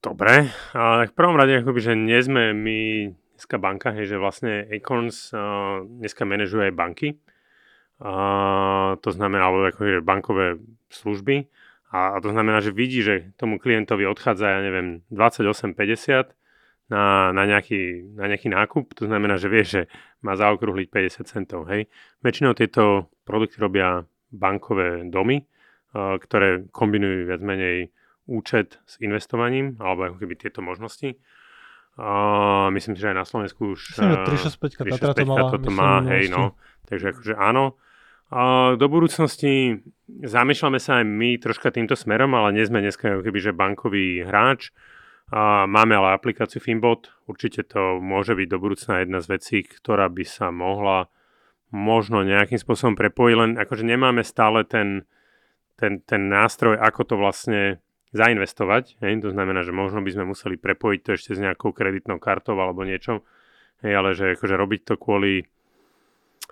Dobre, 0.00 0.48
a 0.72 1.04
tak 1.04 1.12
v 1.12 1.18
prvom 1.20 1.36
rade 1.36 1.60
akoby, 1.60 1.80
že 1.84 1.92
nie 1.92 2.16
sme 2.24 2.56
my 2.56 2.80
dneska 3.40 3.56
banka, 3.56 3.96
hej, 3.96 4.12
že 4.12 4.20
vlastne 4.20 4.68
Acorns 4.68 5.32
uh, 5.32 5.80
dneska 5.88 6.28
manažuje 6.28 6.68
aj 6.68 6.74
banky. 6.76 7.08
Uh, 7.96 9.00
to 9.00 9.16
znamená, 9.16 9.48
alebo 9.48 9.64
akože 9.72 10.04
bankové 10.04 10.60
služby. 10.92 11.48
A, 11.88 12.14
a 12.14 12.16
to 12.20 12.36
znamená, 12.36 12.60
že 12.60 12.76
vidí, 12.76 13.00
že 13.00 13.32
tomu 13.40 13.56
klientovi 13.56 14.04
odchádza, 14.04 14.44
ja 14.44 14.60
neviem, 14.60 15.08
28,50 15.08 16.36
na, 16.92 17.32
na, 17.32 17.42
nejaký, 17.48 18.12
na 18.12 18.28
nejaký 18.28 18.52
nákup. 18.52 18.92
To 19.00 19.08
znamená, 19.08 19.40
že 19.40 19.48
vie, 19.48 19.64
že 19.64 19.80
má 20.20 20.36
zaokrúhliť 20.36 20.92
50 20.92 21.24
centov. 21.24 21.64
Hej. 21.72 21.88
Väčšinou 22.20 22.52
tieto 22.52 23.08
produkty 23.24 23.56
robia 23.56 24.04
bankové 24.28 25.08
domy, 25.08 25.40
uh, 25.96 26.20
ktoré 26.20 26.68
kombinujú 26.68 27.24
viac 27.24 27.40
menej 27.40 27.88
účet 28.28 28.84
s 28.84 29.00
investovaním, 29.00 29.80
alebo 29.80 30.12
ako 30.12 30.16
keby 30.20 30.36
tieto 30.36 30.60
možnosti. 30.60 31.16
Uh, 31.98 32.70
myslím 32.72 32.96
si, 32.96 33.02
že 33.02 33.10
aj 33.12 33.16
na 33.18 33.26
Slovensku 33.26 33.74
už... 33.74 33.80
Myslím, 33.92 34.10
že 34.10 34.18
uh, 34.18 34.28
365 34.30 34.94
Tatra 34.94 35.12
to 35.12 35.26
365 35.26 35.26
mala. 35.26 35.50
toto 35.50 35.68
myslím, 35.68 35.76
má, 35.76 35.92
hej, 36.06 36.24
no. 36.30 36.42
Takže 36.86 37.06
akože 37.12 37.34
áno. 37.36 37.64
Uh, 38.30 38.78
do 38.78 38.86
budúcnosti 38.86 39.82
zamýšľame 40.06 40.78
sa 40.78 41.02
aj 41.02 41.04
my 41.04 41.30
troška 41.42 41.74
týmto 41.74 41.98
smerom, 41.98 42.30
ale 42.38 42.54
nie 42.54 42.64
sme 42.64 42.78
dneska 42.78 43.18
ako 43.18 43.22
keby, 43.26 43.38
že 43.42 43.52
bankový 43.52 44.22
hráč. 44.22 44.70
Uh, 45.30 45.66
máme 45.66 45.98
ale 45.98 46.14
aplikáciu 46.14 46.62
Finbot. 46.62 47.10
Určite 47.26 47.66
to 47.66 47.98
môže 47.98 48.38
byť 48.38 48.46
do 48.46 48.58
budúcna 48.62 49.02
jedna 49.02 49.18
z 49.18 49.26
vecí, 49.34 49.58
ktorá 49.66 50.06
by 50.06 50.24
sa 50.26 50.54
mohla 50.54 51.10
možno 51.70 52.26
nejakým 52.26 52.58
spôsobom 52.58 52.98
prepojiť, 52.98 53.34
len 53.38 53.50
akože 53.54 53.86
nemáme 53.86 54.26
stále 54.26 54.66
ten, 54.66 55.06
ten, 55.78 56.02
ten 56.02 56.26
nástroj, 56.26 56.76
ako 56.76 57.00
to 57.06 57.14
vlastne 57.14 57.78
zainvestovať. 58.10 58.98
Hej? 59.02 59.22
To 59.22 59.30
znamená, 59.30 59.62
že 59.62 59.70
možno 59.70 60.02
by 60.02 60.10
sme 60.10 60.24
museli 60.30 60.58
prepojiť 60.58 61.00
to 61.02 61.10
ešte 61.14 61.30
s 61.34 61.42
nejakou 61.42 61.70
kreditnou 61.70 62.18
kartou 62.18 62.58
alebo 62.58 62.82
niečo. 62.82 63.22
Hej, 63.80 63.92
ale 63.96 64.08
že 64.12 64.36
akože 64.36 64.54
robiť 64.58 64.80
to 64.84 64.94
kvôli 65.00 65.48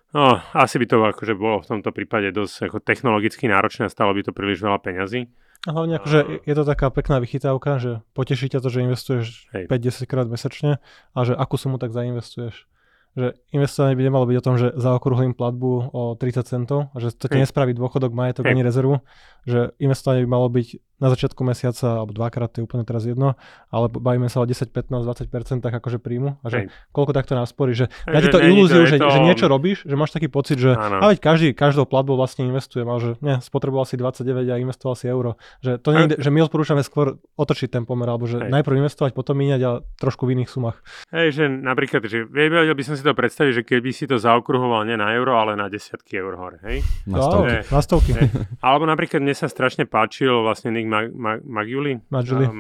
No, 0.09 0.41
asi 0.57 0.81
by 0.81 0.87
to 0.89 0.97
akože 1.05 1.37
bolo 1.37 1.61
v 1.61 1.69
tomto 1.69 1.93
prípade 1.93 2.33
dosť 2.33 2.73
ako 2.73 2.79
technologicky 2.81 3.45
náročné 3.45 3.87
a 3.89 3.93
stalo 3.93 4.17
by 4.17 4.25
to 4.25 4.33
príliš 4.33 4.65
veľa 4.65 4.81
peňazí. 4.81 5.29
A 5.69 5.77
hlavne 5.77 6.01
akože 6.01 6.19
je- 6.25 6.41
je 6.49 6.55
to 6.57 6.65
taká 6.65 6.89
pekná 6.89 7.21
vychytávka, 7.21 7.77
že 7.77 8.01
poteší 8.17 8.49
ťa 8.49 8.65
to, 8.65 8.69
že 8.73 8.89
investuješ 8.89 9.53
Hej. 9.53 9.69
5-10 9.69 10.09
krát 10.09 10.25
mesačne 10.25 10.81
a 11.13 11.19
že 11.29 11.37
akú 11.37 11.61
sumu 11.61 11.77
tak 11.77 11.93
zainvestuješ. 11.93 12.65
Že 13.21 13.37
investovanie 13.53 13.99
by 14.01 14.05
nemalo 14.09 14.25
byť 14.31 14.37
o 14.39 14.45
tom, 14.45 14.57
že 14.57 14.73
zaokrúhlim 14.79 15.35
platbu 15.37 15.91
o 15.93 16.03
30 16.17 16.47
centov 16.47 16.89
že 16.97 17.13
to 17.13 17.29
ti 17.29 17.37
nespraví 17.43 17.77
dôchodok, 17.77 18.15
majetok 18.15 18.49
ani 18.49 18.65
rezervu. 18.65 19.05
Že 19.45 19.77
investovanie 19.77 20.25
by 20.25 20.31
malo 20.31 20.49
byť 20.49 20.88
na 20.99 21.09
začiatku 21.09 21.41
mesiaca 21.43 22.03
alebo 22.03 22.11
dvakrát, 22.11 22.51
to 22.51 22.61
je 22.61 22.67
úplne 22.67 22.83
teraz 22.83 23.07
jedno, 23.07 23.39
ale 23.71 23.87
bavíme 23.87 24.27
sa 24.27 24.43
o 24.43 24.47
10, 24.47 24.71
15, 24.71 25.07
20% 25.07 25.63
akože 25.63 25.99
príjmu 25.99 26.43
a 26.43 26.47
že 26.51 26.59
Hej. 26.59 26.67
koľko 26.91 27.13
takto 27.15 27.35
nasporí, 27.35 27.73
že 27.73 27.87
Hej, 28.05 28.13
dá 28.13 28.19
ti 28.19 28.27
že 28.27 28.33
to 28.35 28.39
to- 28.39 28.47
ilúziu, 28.47 28.83
je 28.83 28.89
že, 28.93 28.97
to- 28.99 29.09
že 29.09 29.21
niečo 29.23 29.47
robíš, 29.47 29.79
že 29.83 29.95
máš 29.95 30.11
taký 30.11 30.27
pocit, 30.27 30.59
že 30.59 30.75
Áno. 30.75 30.99
a 30.99 31.11
veď 31.11 31.19
každý, 31.19 31.49
každou 31.55 31.87
platbou 31.87 32.19
vlastne 32.19 32.45
investujem, 32.45 32.85
ale 32.85 32.99
že 32.99 33.11
nie, 33.23 33.39
spotreboval 33.39 33.87
si 33.87 33.95
29 33.95 34.51
a 34.51 34.59
investoval 34.59 34.95
si 34.99 35.07
euro. 35.07 35.39
Že 35.63 35.71
to 35.79 35.89
nie, 35.95 36.05
že 36.19 36.29
my 36.29 36.41
odporúčame 36.43 36.83
skôr 36.83 37.15
otočiť 37.39 37.71
ten 37.71 37.87
pomer, 37.87 38.11
alebo 38.11 38.27
že 38.27 38.43
Hej. 38.43 38.51
najprv 38.51 38.75
investovať, 38.83 39.15
potom 39.15 39.39
míňať 39.39 39.61
a 39.63 39.71
trošku 39.97 40.27
v 40.27 40.35
iných 40.35 40.51
sumách. 40.51 40.83
Hej, 41.15 41.29
že 41.39 41.45
napríklad, 41.47 42.03
že 42.05 42.27
vedel 42.27 42.67
by 42.69 42.83
som 42.83 42.99
si 42.99 43.07
to 43.07 43.15
predstaviť, 43.15 43.53
že 43.55 43.63
keby 43.63 43.95
si 43.95 44.11
to 44.11 44.19
zaokruhoval 44.19 44.83
nie 44.83 44.99
na 44.99 45.15
euro, 45.15 45.39
ale 45.39 45.55
na 45.55 45.71
desiatky 45.71 46.19
eur 46.19 46.35
hore, 46.35 46.59
hej? 46.67 46.83
Na 47.07 47.23
stovky. 47.23 47.51
Hej. 47.55 47.63
Na 47.71 47.81
stovky. 47.81 48.11
Hej. 48.13 48.29
Alebo 48.59 48.85
napríklad 48.85 49.21
mne 49.21 49.33
sa 49.33 49.47
strašne 49.47 49.87
páčil 49.87 50.33
vlastne 50.43 50.73
Nick 50.73 50.88
Mag- 50.89 51.13
Mag- 51.15 51.45
Maggiuli, 51.45 52.01
Maggiuli. 52.11 52.45
a 52.49 52.53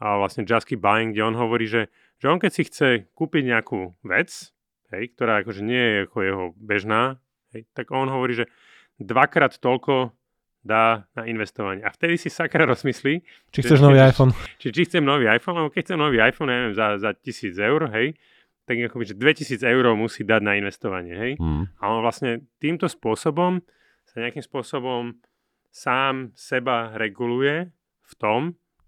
a 0.00 0.16
vlastne 0.16 0.44
Keep 0.44 0.80
Buying, 0.80 1.12
kde 1.12 1.22
on 1.24 1.36
hovorí, 1.36 1.68
že, 1.68 1.88
že 2.16 2.28
on 2.28 2.40
keď 2.40 2.50
si 2.52 2.62
chce 2.64 2.88
kúpiť 3.12 3.52
nejakú 3.52 3.96
vec, 4.00 4.52
hej, 4.92 5.12
ktorá 5.12 5.44
akože 5.44 5.60
nie 5.60 5.76
je 5.80 5.96
ako 6.08 6.18
jeho 6.24 6.44
bežná, 6.56 7.20
hej, 7.52 7.68
tak 7.76 7.92
on 7.92 8.08
hovorí, 8.08 8.32
že 8.32 8.48
dvakrát 8.96 9.56
toľko 9.60 10.12
dá 10.60 11.08
na 11.16 11.24
investovanie. 11.24 11.80
A 11.80 11.88
vtedy 11.88 12.20
si 12.20 12.28
sakra 12.28 12.68
rozmyslí, 12.68 13.24
Či 13.52 13.60
že- 13.60 13.68
chceš 13.72 13.80
nový 13.80 13.96
že- 14.00 14.08
iPhone. 14.12 14.32
či, 14.60 14.68
či 14.72 14.80
chcem 14.84 15.04
nový 15.04 15.24
iPhone, 15.28 15.56
lebo 15.56 15.68
keď 15.72 15.82
chcem 15.88 15.98
nový 16.00 16.20
iPhone, 16.20 16.48
neviem, 16.52 16.72
za, 16.76 17.00
za 17.00 17.10
1000 17.16 17.56
eur, 17.56 17.88
hej, 17.96 18.12
tak 18.68 18.76
akoby, 18.76 19.04
že 19.04 19.14
2000 19.16 19.64
eur 19.66 19.84
musí 19.96 20.20
dať 20.22 20.40
na 20.44 20.54
investovanie, 20.60 21.16
hej. 21.16 21.32
Mm. 21.40 21.64
A 21.80 21.82
on 21.90 22.04
vlastne 22.04 22.44
týmto 22.60 22.86
spôsobom 22.86 23.64
sa 24.04 24.20
nejakým 24.20 24.44
spôsobom 24.44 25.16
sám 25.70 26.34
seba 26.34 26.94
reguluje 26.94 27.70
v 28.02 28.12
tom, 28.18 28.40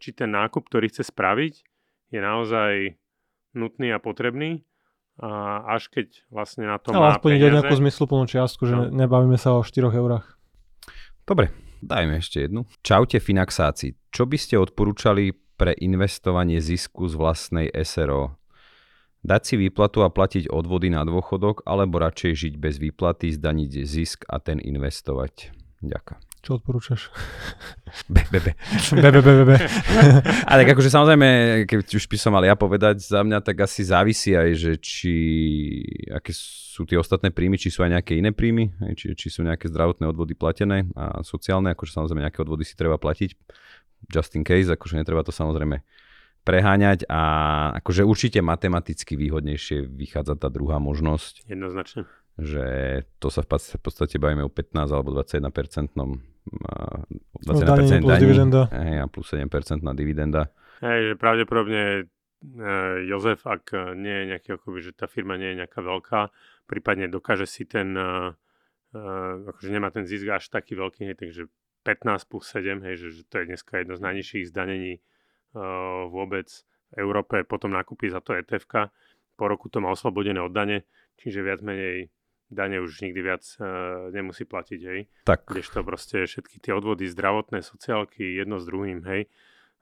či 0.03 0.12
ten 0.12 0.35
nákup, 0.35 0.66
ktorý 0.66 0.90
chce 0.90 1.07
spraviť, 1.09 1.55
je 2.11 2.21
naozaj 2.21 2.99
nutný 3.55 3.95
a 3.95 4.03
potrebný. 4.03 4.66
A 5.21 5.62
až 5.77 5.92
keď 5.92 6.25
vlastne 6.33 6.64
na 6.66 6.81
to 6.81 6.90
Ale 6.90 6.99
má 6.99 7.14
aspoň 7.14 7.31
peniaze, 7.37 7.53
nejakú 7.53 7.77
zmysluplnú 7.79 8.25
čiastku, 8.27 8.64
že 8.64 8.75
No. 8.75 8.83
ne- 8.88 9.07
nebavíme 9.07 9.37
sa 9.37 9.53
o 9.55 9.61
4 9.61 9.92
eurách. 9.92 10.40
Dobre, 11.23 11.53
dajme 11.85 12.18
ešte 12.18 12.49
jednu. 12.49 12.64
Čaute 12.83 13.21
Finaxáci. 13.21 13.95
Čo 14.11 14.25
by 14.27 14.37
ste 14.40 14.59
odporúčali 14.59 15.37
pre 15.55 15.77
investovanie 15.79 16.59
zisku 16.59 17.07
z 17.07 17.14
vlastnej 17.14 17.68
SRO? 17.71 18.40
Dať 19.23 19.42
si 19.47 19.55
výplatu 19.55 20.03
a 20.03 20.11
platiť 20.11 20.51
odvody 20.51 20.90
na 20.90 21.07
dôchodok, 21.07 21.62
alebo 21.62 22.03
radšej 22.03 22.33
žiť 22.35 22.55
bez 22.59 22.83
výplaty, 22.83 23.31
zdaniť 23.31 23.71
zisk 23.87 24.27
a 24.27 24.42
ten 24.42 24.59
investovať. 24.59 25.55
Ďakujem. 25.79 26.32
Čo 26.42 26.59
odporúčaš? 26.59 27.07
Be, 28.11 28.26
be, 28.35 28.42
be. 28.42 28.52
be, 28.98 29.09
be, 29.14 29.20
be, 29.22 29.33
be, 29.38 29.44
be. 29.55 29.57
Ale 30.50 30.66
tak 30.66 30.74
akože 30.74 30.90
samozrejme, 30.90 31.28
keď 31.70 31.87
už 31.87 32.11
by 32.11 32.18
som 32.18 32.35
mal 32.35 32.42
ja 32.42 32.59
povedať, 32.59 32.98
za 32.98 33.22
mňa 33.22 33.38
tak 33.46 33.62
asi 33.62 33.87
závisí 33.87 34.35
aj, 34.35 34.50
že 34.59 34.72
či, 34.83 35.14
aké 36.11 36.35
sú 36.35 36.83
tie 36.83 36.98
ostatné 36.98 37.31
príjmy, 37.31 37.62
či 37.62 37.70
sú 37.70 37.87
aj 37.87 37.94
nejaké 37.94 38.18
iné 38.18 38.35
príjmy, 38.35 38.74
či, 38.98 39.14
či 39.14 39.31
sú 39.31 39.46
nejaké 39.46 39.70
zdravotné 39.70 40.02
odvody 40.11 40.35
platené 40.35 40.90
a 40.98 41.22
sociálne, 41.22 41.70
akože 41.78 41.94
samozrejme 41.94 42.26
nejaké 42.26 42.42
odvody 42.42 42.66
si 42.66 42.74
treba 42.74 42.98
platiť, 42.98 43.38
just 44.11 44.35
in 44.35 44.42
case, 44.42 44.66
akože 44.66 44.98
netreba 44.98 45.22
to 45.22 45.31
samozrejme 45.31 45.78
preháňať 46.42 47.07
a 47.07 47.22
akože 47.78 48.02
určite 48.02 48.42
matematicky 48.42 49.14
výhodnejšie 49.14 49.87
vychádza 49.87 50.35
tá 50.35 50.50
druhá 50.50 50.83
možnosť. 50.83 51.46
Jednoznačne. 51.46 52.11
Že 52.40 52.64
to 53.21 53.29
sa 53.29 53.45
v 53.45 53.81
podstate 53.81 54.16
bavíme 54.16 54.45
o 54.47 54.51
15 54.53 54.88
alebo 54.88 55.12
21 55.12 55.53
percentnom 55.53 56.16
21% 57.45 57.66
daní, 57.68 58.03
plus 58.03 58.18
dividenda. 58.18 58.61
Hej, 58.73 58.97
a 58.99 59.07
plus 59.07 59.27
7% 59.31 59.85
na 59.85 59.92
dividenda. 59.95 60.51
Hej, 60.83 61.12
že 61.12 61.14
pravdepodobne 61.14 61.83
e, 61.83 62.03
Jozef, 63.07 63.47
ak 63.47 63.95
nie 63.95 64.11
je 64.11 64.25
nejaký, 64.35 64.49
akoby, 64.59 64.79
že 64.83 64.92
tá 64.97 65.07
firma 65.07 65.38
nie 65.38 65.55
je 65.55 65.62
nejaká 65.62 65.79
veľká, 65.85 66.21
prípadne 66.66 67.07
dokáže 67.07 67.47
si 67.47 67.68
ten, 67.68 67.95
uh, 67.95 68.33
akože 69.47 69.68
nemá 69.71 69.92
ten 69.92 70.09
zisk 70.09 70.27
až 70.33 70.49
taký 70.49 70.75
veľký, 70.75 71.12
hej, 71.12 71.16
takže 71.21 71.42
15 71.85 72.31
plus 72.31 72.45
7, 72.49 72.83
hej, 72.87 72.95
že, 72.97 73.09
že 73.21 73.23
to 73.29 73.38
je 73.42 73.45
dneska 73.53 73.79
jedno 73.79 73.95
z 73.95 74.03
najnižších 74.03 74.49
zdanení 74.51 75.03
vôbec 76.09 76.49
v 76.49 76.97
Európe, 76.97 77.45
potom 77.45 77.77
nakúpi 77.77 78.09
za 78.09 78.25
to 78.25 78.33
etf 78.33 78.64
po 79.37 79.45
roku 79.49 79.68
to 79.68 79.81
má 79.81 79.90
oslobodené 79.92 80.40
od 80.40 80.53
dane, 80.53 80.85
čiže 81.21 81.45
viac 81.45 81.61
menej 81.64 82.12
dane 82.53 82.85
už 82.85 83.01
nikdy 83.01 83.21
viac 83.25 83.43
uh, 83.57 84.12
nemusí 84.12 84.45
platiť, 84.45 84.81
hej. 84.85 85.01
Tak. 85.25 85.49
to 85.49 85.81
proste 85.81 86.29
všetky 86.29 86.61
tie 86.61 86.77
odvody, 86.77 87.09
zdravotné, 87.09 87.65
sociálky, 87.65 88.37
jedno 88.37 88.61
s 88.61 88.69
druhým, 88.69 89.01
hej. 89.09 89.33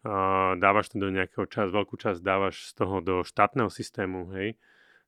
Uh, 0.00 0.56
dávaš 0.56 0.94
to 0.94 1.02
do 1.02 1.12
nejakého 1.12 1.44
čas, 1.44 1.68
veľkú 1.68 1.98
časť 1.98 2.24
dávaš 2.24 2.72
z 2.72 2.72
toho 2.78 3.04
do 3.04 3.14
štátneho 3.20 3.68
systému, 3.68 4.32
hej, 4.32 4.56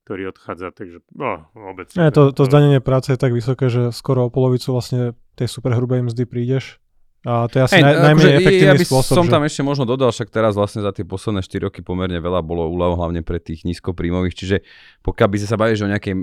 ktorý 0.05 0.35
odchádza, 0.35 0.75
takže 0.75 1.01
oh, 1.17 1.49
vôbec. 1.57 1.89
Nie, 1.97 2.13
to, 2.13 2.35
to 2.35 2.45
zdanenie 2.45 2.83
práce 2.83 3.09
je 3.09 3.17
tak 3.17 3.33
vysoké, 3.33 3.73
že 3.73 3.89
skoro 3.95 4.29
o 4.29 4.35
polovicu 4.35 4.75
vlastne 4.75 5.17
tej 5.39 5.49
superhrubej 5.49 6.13
mzdy 6.13 6.29
prídeš. 6.29 6.83
A 7.23 7.47
to 7.47 7.63
je 7.63 7.63
asi 7.71 7.79
hey, 7.79 7.87
naj, 7.87 7.95
najmenej 8.03 8.35
akože 8.35 8.43
efektívny 8.43 8.67
ja 8.67 8.75
by 8.75 8.87
spôsob. 8.91 9.15
som 9.23 9.27
že... 9.31 9.33
tam 9.33 9.43
ešte 9.47 9.63
možno 9.63 9.85
dodal, 9.87 10.11
však 10.11 10.27
teraz 10.27 10.59
vlastne 10.59 10.83
za 10.83 10.91
tie 10.91 11.07
posledné 11.07 11.47
4 11.47 11.71
roky 11.71 11.79
pomerne 11.79 12.19
veľa 12.19 12.43
bolo 12.43 12.67
úľav, 12.67 12.99
hlavne 12.99 13.23
pre 13.23 13.39
tých 13.39 13.63
nízkopríjmových, 13.63 14.35
čiže 14.35 14.57
pokiaľ 15.07 15.29
by 15.31 15.37
ste 15.39 15.47
sa 15.47 15.55
bavili, 15.55 15.79
že 15.79 15.87
o 15.87 15.93
nejakej 15.95 16.15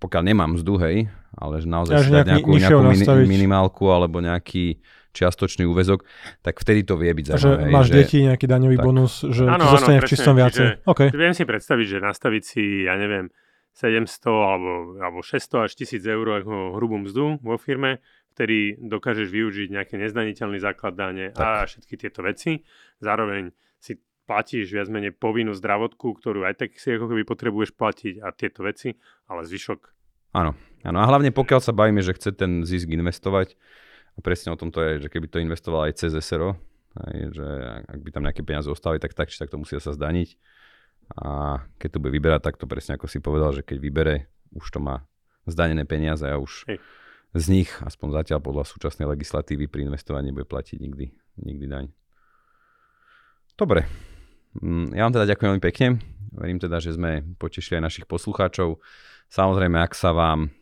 pokiaľ 0.00 0.22
nemám 0.32 0.50
mzdu, 0.56 0.74
hej, 0.80 0.96
ale 1.36 1.54
že 1.60 1.68
naozaj 1.68 1.94
ja, 1.94 2.02
si 2.04 2.10
dať 2.10 2.26
nejakú, 2.36 2.50
nejakú 2.56 2.82
mini, 2.92 3.06
minimálku 3.28 3.84
alebo 3.88 4.20
nejaký 4.20 4.80
čiastočný 5.12 5.68
úvezok, 5.68 6.08
tak 6.40 6.56
vtedy 6.56 6.88
to 6.88 6.96
vie 6.96 7.12
byť 7.12 7.36
zaujímavé. 7.36 7.68
Že 7.68 7.72
máš 7.72 7.88
že... 7.88 7.94
deti, 8.00 8.18
nejaký 8.24 8.46
daňový 8.48 8.78
tak. 8.80 8.84
bonus, 8.88 9.12
že 9.28 9.44
ano, 9.44 9.64
zostane 9.68 10.00
v 10.00 10.08
čistom 10.08 10.34
viacej. 10.34 10.88
Okay. 10.88 11.08
Viem 11.12 11.36
si 11.36 11.44
predstaviť, 11.44 11.86
že 11.86 11.98
nastaviť 12.00 12.42
si, 12.42 12.88
ja 12.88 12.96
neviem, 12.96 13.28
700 13.76 14.08
alebo, 14.28 14.72
alebo 15.00 15.18
600 15.24 15.68
až 15.68 15.72
1000 15.76 16.04
eur 16.04 16.26
ako 16.44 16.76
hrubú 16.76 17.00
mzdu 17.00 17.40
vo 17.40 17.56
firme, 17.56 18.04
ktorý 18.36 18.80
dokážeš 18.80 19.28
využiť 19.28 19.68
nejaký 19.72 20.00
nezdaniteľný 20.00 20.58
základ 20.60 20.96
dane 20.96 21.32
a 21.36 21.64
všetky 21.64 21.96
tieto 22.00 22.24
veci. 22.24 22.64
Zároveň 23.00 23.52
platíš 24.24 24.70
viac 24.70 24.88
menej 24.88 25.12
povinnú 25.14 25.52
zdravotku, 25.52 26.18
ktorú 26.18 26.46
aj 26.46 26.54
tak 26.62 26.70
si 26.78 26.94
ako 26.94 27.10
keby 27.10 27.22
potrebuješ 27.26 27.74
platiť 27.74 28.14
a 28.22 28.30
tieto 28.30 28.62
veci, 28.62 28.94
ale 29.26 29.42
zvyšok. 29.44 29.80
Áno, 30.32 30.56
áno. 30.86 30.98
A 31.02 31.04
hlavne 31.04 31.34
pokiaľ 31.34 31.60
sa 31.60 31.76
bavíme, 31.76 32.00
že 32.00 32.16
chce 32.16 32.32
ten 32.32 32.64
zisk 32.64 32.88
investovať, 32.88 33.58
a 34.12 34.18
presne 34.20 34.52
o 34.52 34.60
tom 34.60 34.68
to 34.68 34.80
je, 34.80 34.92
že 35.04 35.08
keby 35.08 35.26
to 35.28 35.40
investoval 35.40 35.88
aj 35.88 35.96
cez 35.96 36.12
SRO, 36.20 36.56
aj, 36.96 37.16
že 37.32 37.48
ak 37.88 38.00
by 38.04 38.10
tam 38.12 38.24
nejaké 38.28 38.44
peniaze 38.44 38.68
ostali, 38.68 39.00
tak 39.00 39.16
tak 39.16 39.32
či 39.32 39.40
tak 39.40 39.48
to 39.48 39.56
musia 39.56 39.80
sa 39.80 39.96
zdaniť. 39.96 40.36
A 41.16 41.60
keď 41.80 41.96
to 41.96 42.00
bude 42.00 42.12
vyberať, 42.12 42.40
tak 42.44 42.56
to 42.60 42.68
presne 42.68 42.96
ako 42.96 43.08
si 43.08 43.20
povedal, 43.20 43.52
že 43.52 43.64
keď 43.64 43.76
vybere, 43.80 44.14
už 44.52 44.64
to 44.68 44.80
má 44.80 45.04
zdanené 45.48 45.84
peniaze 45.88 46.24
a 46.24 46.36
už 46.36 46.68
Hej. 46.68 46.78
z 47.36 47.44
nich, 47.48 47.70
aspoň 47.80 48.22
zatiaľ 48.22 48.40
podľa 48.44 48.68
súčasnej 48.68 49.08
legislatívy, 49.08 49.68
pri 49.68 49.88
investovaní 49.88 50.32
bude 50.32 50.48
platiť 50.48 50.76
nikdy, 50.80 51.06
nikdy 51.40 51.66
daň. 51.68 51.84
Dobre, 53.56 53.84
ja 54.92 55.02
vám 55.08 55.14
teda 55.14 55.30
ďakujem 55.32 55.48
veľmi 55.56 55.64
pekne. 55.64 55.86
Verím 56.32 56.58
teda, 56.60 56.80
že 56.80 56.96
sme 56.96 57.24
potešili 57.36 57.80
aj 57.80 57.84
našich 57.88 58.06
poslucháčov. 58.08 58.80
Samozrejme, 59.32 59.80
ak 59.80 59.92
sa 59.96 60.12
vám 60.12 60.52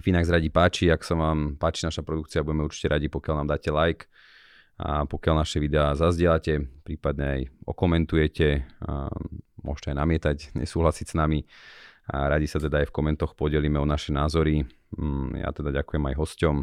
Finax 0.00 0.32
radi 0.32 0.48
páči, 0.48 0.88
ak 0.88 1.04
sa 1.04 1.12
vám 1.12 1.60
páči 1.60 1.84
naša 1.84 2.00
produkcia, 2.00 2.40
budeme 2.40 2.64
určite 2.64 2.96
radi, 2.96 3.12
pokiaľ 3.12 3.44
nám 3.44 3.48
dáte 3.52 3.68
like 3.68 4.08
a 4.80 5.04
pokiaľ 5.04 5.44
naše 5.44 5.60
videá 5.60 5.92
zazdielate, 5.92 6.64
prípadne 6.80 7.24
aj 7.28 7.40
okomentujete, 7.68 8.64
a 8.88 9.12
môžete 9.60 9.92
aj 9.92 9.96
namietať, 10.00 10.36
nesúhlasiť 10.60 11.06
s 11.12 11.14
nami 11.16 11.44
a 12.08 12.32
radi 12.32 12.48
sa 12.48 12.58
teda 12.58 12.82
aj 12.82 12.90
v 12.90 12.96
komentoch 12.96 13.36
podelíme 13.38 13.78
o 13.78 13.86
naše 13.86 14.10
názory. 14.10 14.64
Mm, 14.96 15.44
ja 15.44 15.52
teda 15.54 15.70
ďakujem 15.70 16.02
aj 16.08 16.14
hosťom, 16.18 16.56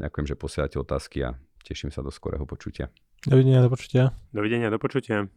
ďakujem, 0.00 0.26
že 0.26 0.34
posielate 0.40 0.76
otázky 0.80 1.18
a 1.28 1.36
teším 1.62 1.94
sa 1.94 2.00
do 2.00 2.10
skorého 2.10 2.48
počutia. 2.48 2.90
Dovidenia, 3.22 3.60
do 3.60 3.70
počutia. 3.70 4.16
Dovidenia, 4.32 4.72
do 4.72 4.80
počutia. 4.80 5.28